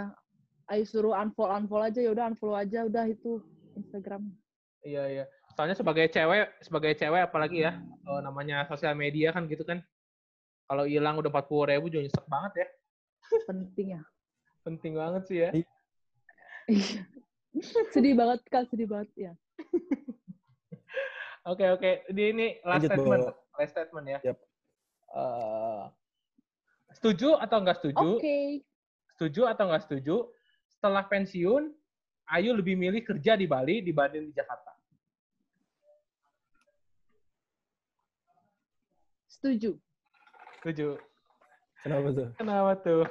Ayo 0.73 0.89
suruh 0.89 1.13
unfollow 1.13 1.53
unfollow 1.53 1.85
aja 1.85 2.01
ya 2.01 2.09
udah 2.09 2.33
unfollow 2.33 2.57
aja 2.57 2.89
udah 2.89 3.05
itu 3.05 3.37
Instagram. 3.77 4.33
Iya, 4.81 5.03
iya. 5.05 5.25
Soalnya 5.53 5.77
sebagai 5.77 6.09
cewek, 6.09 6.49
sebagai 6.65 6.97
cewek 6.97 7.29
apalagi 7.29 7.61
ya, 7.61 7.77
eh, 7.77 8.21
namanya 8.25 8.65
sosial 8.65 8.97
media 8.97 9.29
kan 9.29 9.45
gitu 9.45 9.61
kan. 9.61 9.85
Kalau 10.65 10.89
hilang 10.89 11.21
udah 11.21 11.29
40 11.29 11.69
ribu 11.69 11.93
juga 11.93 12.09
nyesek 12.09 12.25
banget 12.25 12.65
ya. 12.65 12.67
Penting 13.45 13.87
ya. 13.93 14.01
Penting 14.65 14.93
banget 14.97 15.23
sih 15.29 15.37
ya. 15.45 15.49
Iya. 15.53 17.01
sedih 17.93 18.17
banget 18.17 18.41
kan, 18.49 18.65
sedih 18.65 18.89
banget 18.89 19.13
ya. 19.13 19.31
Oke, 21.43 21.67
oke. 21.75 22.07
Di 22.07 22.31
ini 22.31 22.55
last 22.63 22.87
Lanjut, 22.87 22.89
statement. 22.95 23.23
Bo. 23.27 23.59
Last 23.59 23.71
statement 23.75 24.05
ya. 24.07 24.19
Yap. 24.23 24.39
Eh, 25.11 25.83
setuju 26.95 27.35
atau 27.35 27.57
nggak 27.59 27.77
setuju? 27.83 28.09
Oke. 28.15 28.63
Setuju 29.11 29.41
atau 29.51 29.63
nggak 29.67 29.83
setuju? 29.83 30.15
Setelah 30.83 31.07
pensiun, 31.07 31.71
Ayu 32.27 32.51
lebih 32.59 32.75
milih 32.75 33.07
kerja 33.07 33.39
di 33.39 33.47
Bali 33.47 33.79
dibanding 33.79 34.27
di 34.27 34.35
Jakarta. 34.35 34.75
Setuju. 39.31 39.79
Setuju. 40.59 40.99
Kenapa 41.87 42.07
tuh? 42.11 42.27
Kenapa 42.35 42.71
tuh? 42.83 43.07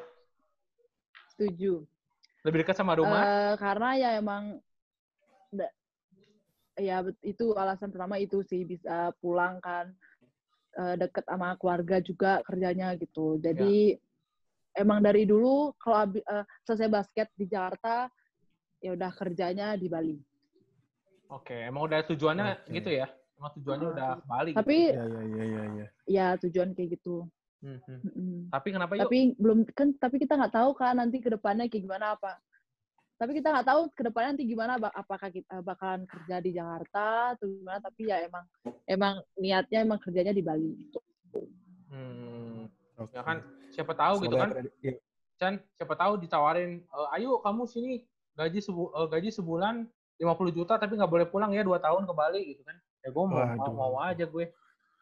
Setuju. 1.33 1.89
Lebih 2.45 2.61
dekat 2.61 2.77
sama 2.77 2.93
rumah? 2.93 3.25
Eh, 3.25 3.55
karena 3.57 3.89
ya 3.97 4.11
emang 4.21 4.61
ya 6.77 7.01
itu 7.25 7.57
alasan 7.57 7.89
pertama 7.89 8.21
itu 8.21 8.45
sih 8.45 8.69
bisa 8.69 9.17
pulang 9.17 9.65
kan 9.65 9.97
eh, 10.77 11.01
deket 11.01 11.25
sama 11.25 11.57
keluarga 11.57 12.05
juga 12.05 12.45
kerjanya 12.45 12.93
gitu. 13.01 13.41
Jadi 13.41 13.97
emang 14.77 15.05
dari 15.05 15.29
dulu 15.29 15.73
kalau 15.77 16.13
eh, 16.17 16.45
selesai 16.65 16.89
basket 16.89 17.29
di 17.37 17.47
Jakarta 17.49 18.09
ya 18.83 18.97
udah 18.97 19.11
kerjanya 19.15 19.79
di 19.79 19.87
Bali. 19.87 20.17
Oke, 21.33 21.55
emang 21.65 21.89
udah 21.89 22.05
tujuannya 22.05 22.69
Oke. 22.69 22.77
gitu 22.77 22.91
ya? 22.93 23.09
Emang 23.41 23.53
tujuannya 23.57 23.89
udah 23.95 24.09
ke 24.21 24.27
Bali. 24.29 24.51
gitu? 24.53 24.59
Tapi 24.61 24.77
Ya, 24.93 25.05
ya, 25.07 25.23
ya, 25.23 25.45
ya, 25.45 25.63
ya. 25.65 25.87
ya 26.05 26.27
tujuan 26.45 26.77
kayak 26.77 27.01
gitu. 27.01 27.25
Hmm, 27.63 27.79
hmm. 27.87 27.99
Mm-mm. 28.03 28.39
Tapi 28.51 28.69
kenapa 28.75 28.93
yuk? 28.99 29.07
Tapi 29.07 29.19
belum 29.39 29.59
kan 29.71 29.95
tapi 29.97 30.17
kita 30.19 30.35
nggak 30.35 30.55
tahu 30.55 30.71
kan 30.75 30.99
nanti 30.99 31.23
ke 31.23 31.31
depannya 31.31 31.71
kayak 31.71 31.87
gimana 31.87 32.19
apa. 32.19 32.43
Tapi 33.23 33.39
kita 33.39 33.55
nggak 33.55 33.69
tahu 33.71 33.81
ke 33.95 34.03
depannya 34.03 34.35
nanti 34.35 34.45
gimana 34.51 34.73
apakah 34.83 35.31
kita 35.31 35.63
bakalan 35.63 36.03
kerja 36.11 36.43
di 36.43 36.51
Jakarta 36.59 37.39
atau 37.39 37.47
gimana 37.47 37.79
tapi 37.79 38.11
ya 38.11 38.19
emang 38.27 38.45
emang 38.83 39.15
niatnya 39.39 39.79
emang 39.87 40.03
kerjanya 40.03 40.35
di 40.35 40.43
Bali. 40.43 40.75
Hmm, 41.87 42.67
Oke. 42.99 43.15
ya 43.15 43.23
kan 43.23 43.39
siapa 43.73 43.93
tahu 43.97 44.15
gitu 44.23 44.37
Semoga 44.37 44.45
kan? 44.45 44.51
kredi- 44.53 44.77
iya. 44.85 44.95
Chan, 45.41 45.55
siapa 45.75 45.95
tahu 45.97 46.13
ditawarin, 46.21 46.85
"Eh, 46.85 47.09
ayo 47.19 47.41
kamu 47.41 47.65
sini 47.67 48.05
gaji 48.37 48.61
sebu 48.61 48.93
eh, 48.95 49.09
gaji 49.11 49.31
sebulan 49.33 49.89
50 50.21 50.53
juta 50.55 50.79
tapi 50.79 50.95
nggak 50.95 51.11
boleh 51.11 51.27
pulang 51.27 51.51
ya 51.51 51.65
dua 51.67 51.81
tahun 51.83 52.07
ke 52.07 52.13
Bali 52.15 52.41
gitu 52.55 52.63
kan? 52.63 52.77
Ya 53.03 53.11
gue 53.11 53.25
mau, 53.27 53.35
mau 53.35 53.59
Waduh. 53.59 53.75
mau 53.75 53.95
aja 53.99 54.23
gue 54.23 54.45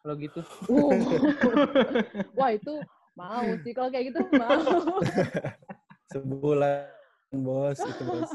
kalau 0.00 0.14
gitu. 0.16 0.40
Wow. 0.64 0.88
Wah 2.38 2.50
itu 2.56 2.74
mau 3.12 3.52
sih 3.60 3.76
kalau 3.76 3.92
kayak 3.92 4.14
gitu 4.14 4.24
mau. 4.32 4.48
Sebulan, 6.10 6.88
bos. 7.30 7.78
Itu, 7.78 8.02
bos. 8.08 8.30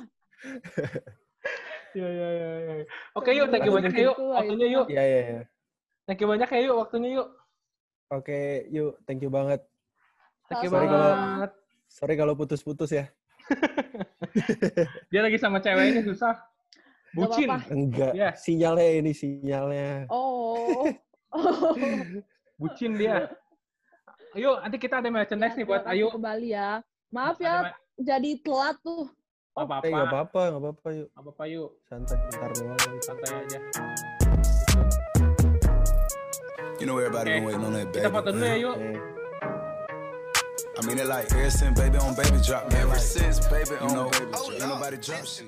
Ya 1.95 2.07
ya 2.11 2.27
ya. 2.29 2.49
ya. 2.59 2.73
Oke 3.17 3.31
yuk, 3.33 3.47
thank 3.49 3.65
you 3.65 3.73
banyak 3.73 3.91
ya, 3.95 4.03
yuk 4.11 4.15
gitu, 4.19 4.25
waktunya 4.29 4.67
yuk. 4.69 4.85
Iya, 4.91 5.03
iya, 5.03 5.19
iya. 5.25 5.43
Thank 6.05 6.19
you 6.21 6.27
banyak 6.29 6.49
ya 6.51 6.59
yuk 6.69 6.75
waktunya 6.77 7.09
yuk. 7.17 7.27
Oke, 8.13 8.69
yuk. 8.69 8.93
Thank 9.09 9.25
you 9.25 9.31
banget. 9.33 9.65
Thank 10.45 10.63
you 10.65 10.69
Sorry 10.69 10.85
kalau- 10.85 11.15
banget. 11.15 11.51
Sorry 11.87 12.13
kalau 12.15 12.33
putus-putus 12.35 12.91
ya. 12.91 13.05
Dia 15.09 15.21
lagi 15.21 15.37
sama 15.37 15.57
ceweknya 15.57 16.01
susah. 16.03 16.35
Bucin. 17.15 17.47
apa-apa. 17.47 17.71
Enggak. 17.71 18.11
Iya. 18.11 18.29
Sinyalnya 18.35 18.89
ini, 18.99 19.11
sinyalnya. 19.11 20.05
Oh. 20.11 20.83
Bucin 22.59 22.95
dia. 22.95 23.31
Ayo, 24.31 24.59
nanti 24.59 24.75
kita 24.75 24.99
ada 24.99 25.07
merchandise 25.07 25.55
nih 25.55 25.63
buat 25.63 25.87
Ayu. 25.87 26.11
Kembali 26.11 26.51
ya. 26.51 26.83
Maaf 27.07 27.39
ya 27.39 27.71
jadi 27.95 28.35
telat 28.43 28.75
tuh. 28.83 29.07
Nggak 29.55 29.87
Eh, 29.87 29.91
nggak 29.95 30.07
apa-apa. 30.11 30.19
apa-apa, 30.27 30.41
nggak 30.51 30.61
apa-apa, 30.61 30.87
yuk. 30.91 31.07
Nggak 31.07 31.23
apa-apa 31.23 31.43
yuk. 31.47 31.69
Santai, 31.87 32.17
bentar 32.19 32.51
doang. 32.51 32.79
Santai 32.99 33.29
aja. 33.31 33.59
You 36.75 36.85
know 36.85 36.99
everybody 36.99 37.31
Oke. 37.31 37.35
been 37.39 37.45
waiting 37.47 37.63
on 37.63 37.71
that 37.71 37.87
baby. 37.87 38.03
Kita 38.03 38.09
foto 38.11 38.29
dulu 38.35 38.43
ya 38.43 38.55
yuk. 38.59 38.75
Oke. 38.75 39.14
I 40.77 40.85
mean 40.85 40.99
it 40.99 41.07
like 41.07 41.31
ever 41.31 41.49
since 41.49 41.79
baby 41.79 41.97
on 41.97 42.15
baby 42.15 42.37
drop. 42.45 42.73
Ever 42.73 42.97
since 42.97 43.45
baby 43.47 43.75
on 43.79 44.11
baby 44.11 44.25
drop. 44.31 44.51
Ain't 44.51 44.59
nobody 44.67 44.97
drop 44.97 45.25
shit. 45.25 45.45